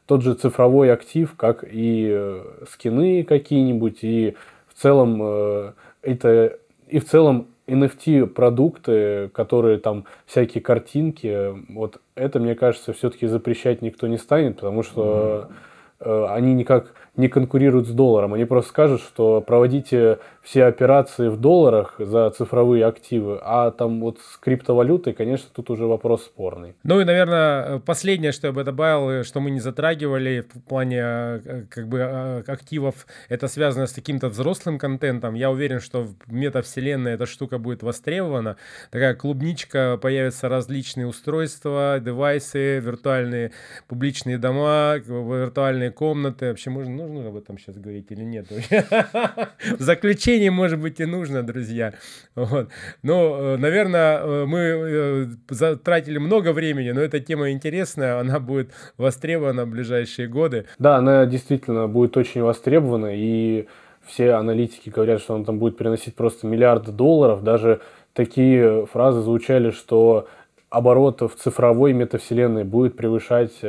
тот 0.04 0.20
же 0.20 0.34
цифровой 0.34 0.92
актив, 0.92 1.34
как 1.38 1.64
и 1.66 2.42
скины 2.70 3.24
какие-нибудь, 3.24 4.00
и 4.02 4.36
в 4.68 4.74
целом 4.74 5.72
это 6.02 6.58
и 6.86 6.98
в 6.98 7.06
целом 7.06 7.46
NFT-продукты, 7.66 9.30
которые 9.32 9.78
там 9.78 10.04
всякие 10.26 10.62
картинки, 10.62 11.54
вот 11.72 12.02
это, 12.14 12.40
мне 12.40 12.54
кажется, 12.54 12.92
все-таки 12.92 13.26
запрещать 13.26 13.80
никто 13.80 14.06
не 14.06 14.18
станет, 14.18 14.56
потому 14.56 14.82
что 14.82 15.48
mm-hmm. 15.48 15.54
Они 16.00 16.54
никак 16.54 16.92
не 17.16 17.28
конкурируют 17.28 17.88
с 17.88 17.90
долларом. 17.90 18.34
Они 18.34 18.44
просто 18.44 18.70
скажут, 18.70 19.00
что 19.00 19.40
проводите 19.40 20.18
все 20.42 20.64
операции 20.64 21.28
в 21.28 21.38
долларах 21.38 21.96
за 21.98 22.30
цифровые 22.30 22.84
активы, 22.84 23.40
а 23.42 23.70
там 23.72 24.00
вот 24.00 24.18
с 24.20 24.36
криптовалютой, 24.36 25.12
конечно, 25.12 25.48
тут 25.52 25.70
уже 25.70 25.86
вопрос 25.86 26.24
спорный. 26.24 26.74
Ну 26.84 27.00
и, 27.00 27.04
наверное, 27.04 27.80
последнее, 27.80 28.32
что 28.32 28.46
я 28.46 28.52
бы 28.52 28.62
добавил, 28.62 29.24
что 29.24 29.40
мы 29.40 29.50
не 29.50 29.60
затрагивали 29.60 30.44
в 30.54 30.62
плане 30.62 31.00
э, 31.00 31.64
как 31.68 31.88
бы 31.88 31.98
э, 31.98 32.42
активов, 32.46 33.06
это 33.28 33.48
связано 33.48 33.86
с 33.86 33.92
каким-то 33.92 34.28
взрослым 34.28 34.78
контентом. 34.78 35.34
Я 35.34 35.50
уверен, 35.50 35.80
что 35.80 36.02
в 36.02 36.32
метавселенной 36.32 37.12
эта 37.14 37.26
штука 37.26 37.58
будет 37.58 37.82
востребована. 37.82 38.56
Такая 38.90 39.14
клубничка, 39.14 39.98
появятся 40.00 40.48
различные 40.48 41.06
устройства, 41.06 41.98
девайсы, 42.00 42.78
виртуальные 42.78 43.52
публичные 43.88 44.38
дома, 44.38 44.96
виртуальные 44.98 45.90
комнаты. 45.90 46.48
Вообще 46.48 46.70
можно, 46.70 46.94
ну, 46.94 47.05
нужно 47.06 47.30
об 47.30 47.36
этом 47.36 47.58
сейчас 47.58 47.76
говорить 47.76 48.06
или 48.10 48.22
нет? 48.22 48.46
В 49.78 49.80
заключение, 49.80 50.50
может 50.50 50.80
быть, 50.80 51.00
и 51.00 51.04
нужно, 51.04 51.42
друзья. 51.42 51.94
Вот. 52.34 52.68
Но, 53.02 53.36
э, 53.38 53.56
наверное, 53.56 54.18
э, 54.18 54.44
мы 54.46 54.58
э, 54.58 55.26
затратили 55.48 56.18
много 56.18 56.52
времени, 56.52 56.90
но 56.90 57.00
эта 57.00 57.20
тема 57.20 57.50
интересная, 57.50 58.18
она 58.18 58.40
будет 58.40 58.72
востребована 58.96 59.64
в 59.64 59.70
ближайшие 59.70 60.28
годы. 60.28 60.66
Да, 60.78 60.96
она 60.96 61.26
действительно 61.26 61.88
будет 61.88 62.16
очень 62.16 62.42
востребована, 62.42 63.10
и 63.14 63.66
все 64.06 64.32
аналитики 64.32 64.90
говорят, 64.90 65.20
что 65.20 65.34
она 65.34 65.44
там 65.44 65.58
будет 65.58 65.76
приносить 65.76 66.14
просто 66.14 66.46
миллиарды 66.46 66.92
долларов. 66.92 67.42
Даже 67.42 67.80
такие 68.12 68.86
фразы 68.86 69.20
звучали, 69.20 69.70
что 69.70 70.28
оборот 70.70 71.22
в 71.22 71.36
цифровой 71.36 71.92
метавселенной 71.92 72.64
будет 72.64 72.96
превышать 72.96 73.60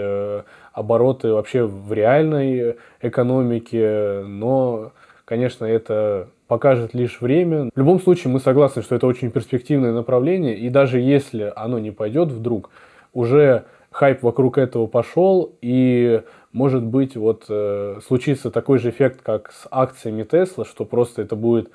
обороты 0.74 1.34
вообще 1.34 1.64
в 1.64 1.92
реальной 1.94 2.78
экономике, 3.02 4.24
но, 4.26 4.92
конечно, 5.26 5.66
это 5.66 6.30
покажет 6.48 6.94
лишь 6.94 7.22
время. 7.22 7.70
В 7.74 7.78
любом 7.78 8.00
случае, 8.00 8.32
мы 8.32 8.40
согласны, 8.40 8.82
что 8.82 8.96
это 8.96 9.08
очень 9.08 9.32
перспективное 9.32 9.92
направление, 9.92 10.58
и 10.58 10.70
даже 10.70 11.00
если 11.00 11.52
оно 11.56 11.80
не 11.80 11.92
пойдет 11.92 12.30
вдруг, 12.30 12.70
уже 13.14 13.66
хайп 13.92 14.22
вокруг 14.24 14.58
этого 14.58 14.88
пошел, 14.88 15.56
и 15.62 16.22
может 16.54 16.84
быть 16.84 17.16
вот 17.16 17.46
э, 17.50 18.00
случится 18.06 18.52
такой 18.52 18.78
же 18.80 18.90
эффект, 18.90 19.22
как 19.24 19.52
с 19.52 19.68
акциями 19.72 20.24
Тесла, 20.24 20.66
что 20.66 20.86
просто 20.86 21.24
это 21.24 21.36
будет 21.36 21.72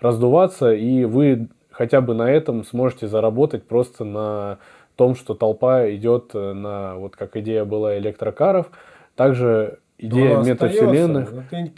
раздуваться, 0.00 0.72
и 0.72 1.04
вы 1.04 1.48
хотя 1.76 2.00
бы 2.00 2.14
на 2.14 2.30
этом 2.30 2.64
сможете 2.64 3.06
заработать 3.06 3.64
просто 3.64 4.04
на 4.04 4.58
том, 4.96 5.14
что 5.14 5.34
толпа 5.34 5.90
идет 5.90 6.30
э, 6.32 6.52
на, 6.54 6.94
вот 6.96 7.16
как 7.16 7.36
идея 7.36 7.66
была 7.66 7.98
электрокаров, 7.98 8.70
также 9.14 9.78
идея 9.98 10.38
метавселенных. 10.38 11.30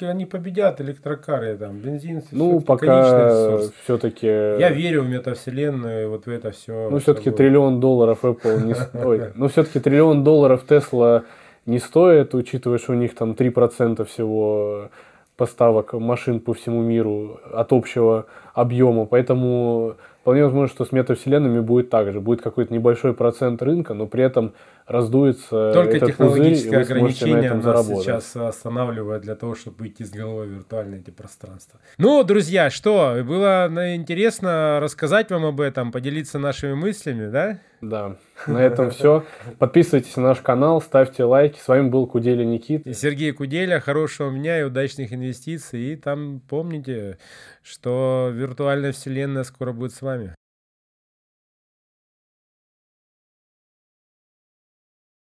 Они 0.03 0.25
победят 0.25 0.81
электрокары, 0.81 1.57
там, 1.57 1.79
бензин. 1.79 2.23
Ну, 2.31 2.61
пока 2.61 3.59
все-таки... 3.85 4.27
Я 4.27 4.71
верю 4.71 5.03
в 5.03 5.09
метавселенную, 5.09 6.11
вот 6.11 6.27
в 6.27 6.29
это 6.29 6.53
все. 6.53 6.89
Ну, 6.91 6.99
все-таки 6.99 7.33
триллион 7.33 7.81
долларов 7.81 8.25
Apple 8.25 8.65
не 8.65 8.75
стоит. 8.77 9.33
Ну, 9.35 9.49
все-таки 9.49 9.81
триллион 9.81 10.23
долларов 10.23 10.65
Tesla 10.69 11.25
не 11.67 11.81
стоит, 11.81 12.35
учитывая, 12.35 12.79
что 12.79 12.93
у 12.93 12.95
них 12.95 13.17
там 13.17 13.33
3% 13.33 14.05
всего 14.05 14.91
поставок 15.39 15.95
машин 15.95 16.41
по 16.41 16.53
всему 16.53 16.83
миру 16.83 17.41
от 17.55 17.73
общего 17.73 18.27
объема. 18.53 19.07
Поэтому 19.07 19.97
Вполне 20.29 20.45
возможно, 20.45 20.69
что 20.69 20.85
с 20.85 20.93
метавселенными 20.93 21.61
будет 21.61 21.89
так 21.89 22.13
же. 22.13 22.21
Будет 22.21 22.43
какой-то 22.43 22.75
небольшой 22.75 23.15
процент 23.15 23.63
рынка, 23.63 23.95
но 23.95 24.07
при 24.07 24.23
этом 24.23 24.53
раздуется 24.87 25.73
Только 25.73 25.97
этот 25.97 26.11
технологическое 26.11 26.81
пузырь, 26.81 26.97
ограничение 26.97 27.55
нас 27.55 27.65
заработать. 27.65 28.05
сейчас 28.05 28.37
останавливает 28.37 29.23
для 29.23 29.37
того, 29.37 29.55
чтобы 29.55 29.79
выйти 29.79 30.03
из 30.03 30.11
головы 30.11 30.45
виртуальные 30.49 31.01
эти 31.01 31.09
пространства. 31.09 31.81
Ну, 31.97 32.23
друзья, 32.25 32.69
что, 32.69 33.17
было 33.27 33.71
интересно 33.97 34.81
рассказать 34.83 35.31
вам 35.31 35.47
об 35.47 35.63
этом, 35.63 35.93
поделиться 35.93 36.39
нашими 36.39 36.75
мыслями, 36.75 37.31
да? 37.31 37.61
Да, 37.81 38.17
на 38.47 38.59
этом 38.59 38.91
все. 38.93 39.25
Подписывайтесь 39.59 40.17
на 40.17 40.23
наш 40.25 40.41
канал, 40.41 40.81
ставьте 40.81 41.25
лайки. 41.25 41.59
С 41.59 41.69
вами 41.69 41.89
был 41.89 42.07
Куделя 42.07 42.45
Никит. 42.45 42.87
И 42.87 42.93
Сергей 42.93 43.33
Куделя. 43.33 43.81
Хорошего 43.81 44.33
дня 44.33 44.61
и 44.61 44.65
удачных 44.65 45.13
инвестиций. 45.13 45.93
И 45.93 45.97
там 45.97 46.41
помните, 46.49 47.19
что 47.63 48.31
виртуальная 48.33 48.93
вселенная 48.93 49.45
скоро 49.45 49.73
будет 49.73 49.93
с 49.93 50.03
вами. 50.03 50.35